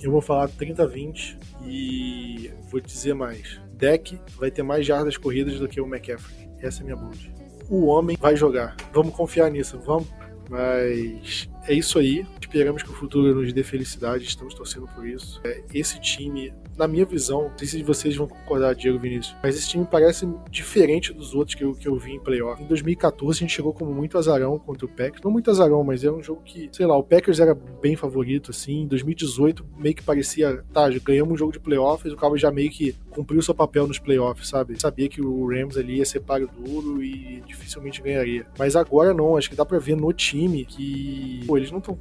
[0.00, 3.60] Eu vou falar 30 a 20 e vou dizer mais.
[3.78, 6.48] Deck vai ter mais jardas corridas do que o McCaffrey.
[6.60, 7.32] Essa é a minha bold.
[7.70, 8.76] O homem vai jogar.
[8.92, 10.08] Vamos confiar nisso, vamos.
[10.50, 12.26] Mas é isso aí.
[12.40, 14.24] Esperamos que o futuro nos dê felicidade.
[14.24, 15.40] Estamos torcendo por isso.
[15.44, 19.56] É, esse time na minha visão, não sei se vocês vão concordar, Diego Vinícius, mas
[19.56, 22.62] esse time parece diferente dos outros que eu, que eu vi em playoff.
[22.62, 25.22] Em 2014, a gente chegou como muito azarão contra o Packers.
[25.22, 28.52] Não muito azarão, mas era um jogo que, sei lá, o Packers era bem favorito,
[28.52, 28.82] assim.
[28.82, 32.70] Em 2018, meio que parecia, tá, ganhamos um jogo de playoffs, o Cowboys já meio
[32.70, 34.80] que cumpriu seu papel nos playoffs, sabe?
[34.80, 38.46] Sabia que o Rams ali ia ser páreo duro e dificilmente ganharia.
[38.56, 41.98] Mas agora não, acho que dá pra ver no time que pô, eles não estão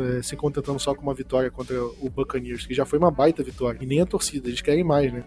[0.00, 3.42] é, se contentando só com uma vitória contra o Buccaneers, que já foi uma baita
[3.44, 3.78] vitória.
[3.80, 5.24] E nem a torcida, eles querem mais, né?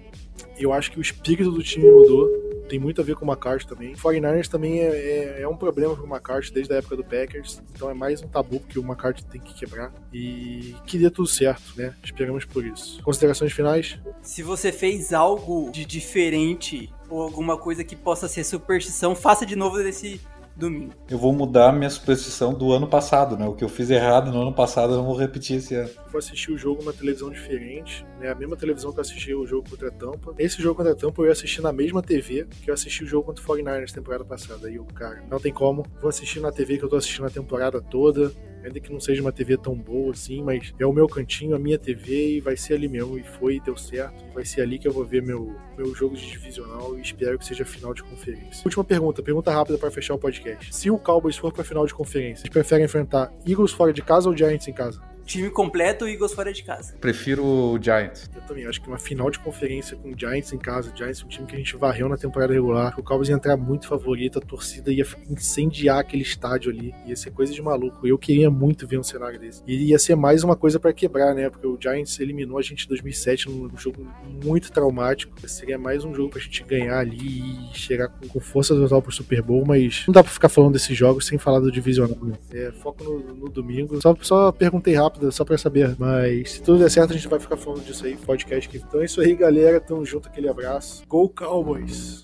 [0.57, 2.43] Eu acho que o espírito do time mudou.
[2.69, 3.93] Tem muito a ver com o McCarthy também.
[3.93, 7.61] O 49ers também é, é, é um problema pro McCarthy desde a época do Packers.
[7.73, 9.93] Então é mais um tabu que o McCarthy tem que quebrar.
[10.13, 11.93] E que dê tudo certo, né?
[12.03, 13.01] Esperamos por isso.
[13.03, 13.99] Considerações finais?
[14.21, 19.55] Se você fez algo de diferente ou alguma coisa que possa ser superstição, faça de
[19.55, 20.21] novo desse
[20.55, 20.93] domingo.
[21.09, 23.45] Eu vou mudar minha superstição do ano passado, né?
[23.45, 25.89] O que eu fiz errado no ano passado eu não vou repetir esse ano.
[26.11, 28.29] Vou assistir o jogo numa televisão diferente, né?
[28.29, 30.33] A mesma televisão que eu assisti o jogo contra a Tampa.
[30.37, 33.07] Esse jogo contra a Tampa eu ia assistir na mesma TV que eu assisti o
[33.07, 34.67] jogo contra o 49ers temporada passada.
[34.67, 35.85] Aí eu, cara, não tem como.
[35.99, 38.31] Vou assistir na TV que eu tô assistindo a temporada toda
[38.63, 41.59] ainda que não seja uma TV tão boa assim, mas é o meu cantinho, a
[41.59, 43.17] minha TV e vai ser ali mesmo.
[43.17, 44.23] E foi, deu certo.
[44.33, 47.45] Vai ser ali que eu vou ver meu, meu jogo de divisional e espero que
[47.45, 48.63] seja final de conferência.
[48.65, 50.73] Última pergunta, pergunta rápida para fechar o podcast.
[50.73, 54.29] Se o Cowboys for para final de conferência, vocês preferem enfrentar Eagles fora de casa
[54.29, 55.12] ou Giants em casa?
[55.25, 56.95] Time completo, Eagles fora de casa.
[56.99, 58.29] Prefiro o Giants.
[58.35, 61.21] Eu também acho que uma final de conferência com o Giants em casa, o Giants
[61.21, 63.87] é um time que a gente varreu na temporada regular, o Cowboys ia entrar muito
[63.87, 68.05] favorito, a torcida ia incendiar aquele estádio ali, ia ser coisa de maluco.
[68.05, 69.63] Eu queria muito ver um cenário desse.
[69.65, 71.49] E ia ser mais uma coisa para quebrar, né?
[71.49, 74.05] Porque o Giants eliminou a gente em 2007 num jogo
[74.43, 75.33] muito traumático.
[75.47, 79.41] Seria mais um jogo pra gente ganhar ali e chegar com força total pro Super
[79.41, 82.17] Bowl, mas não dá pra ficar falando desses jogos sem falar do divisional.
[82.21, 82.35] Né?
[82.51, 84.01] É, foco no, no domingo.
[84.01, 85.95] Só, só perguntei rápido rápida só pra saber.
[85.97, 88.75] Mas se tudo der certo, a gente vai ficar falando disso aí, podcast.
[88.75, 89.79] Então é isso aí, galera.
[89.79, 91.03] Tamo junto, aquele abraço.
[91.07, 92.23] Go Cowboys!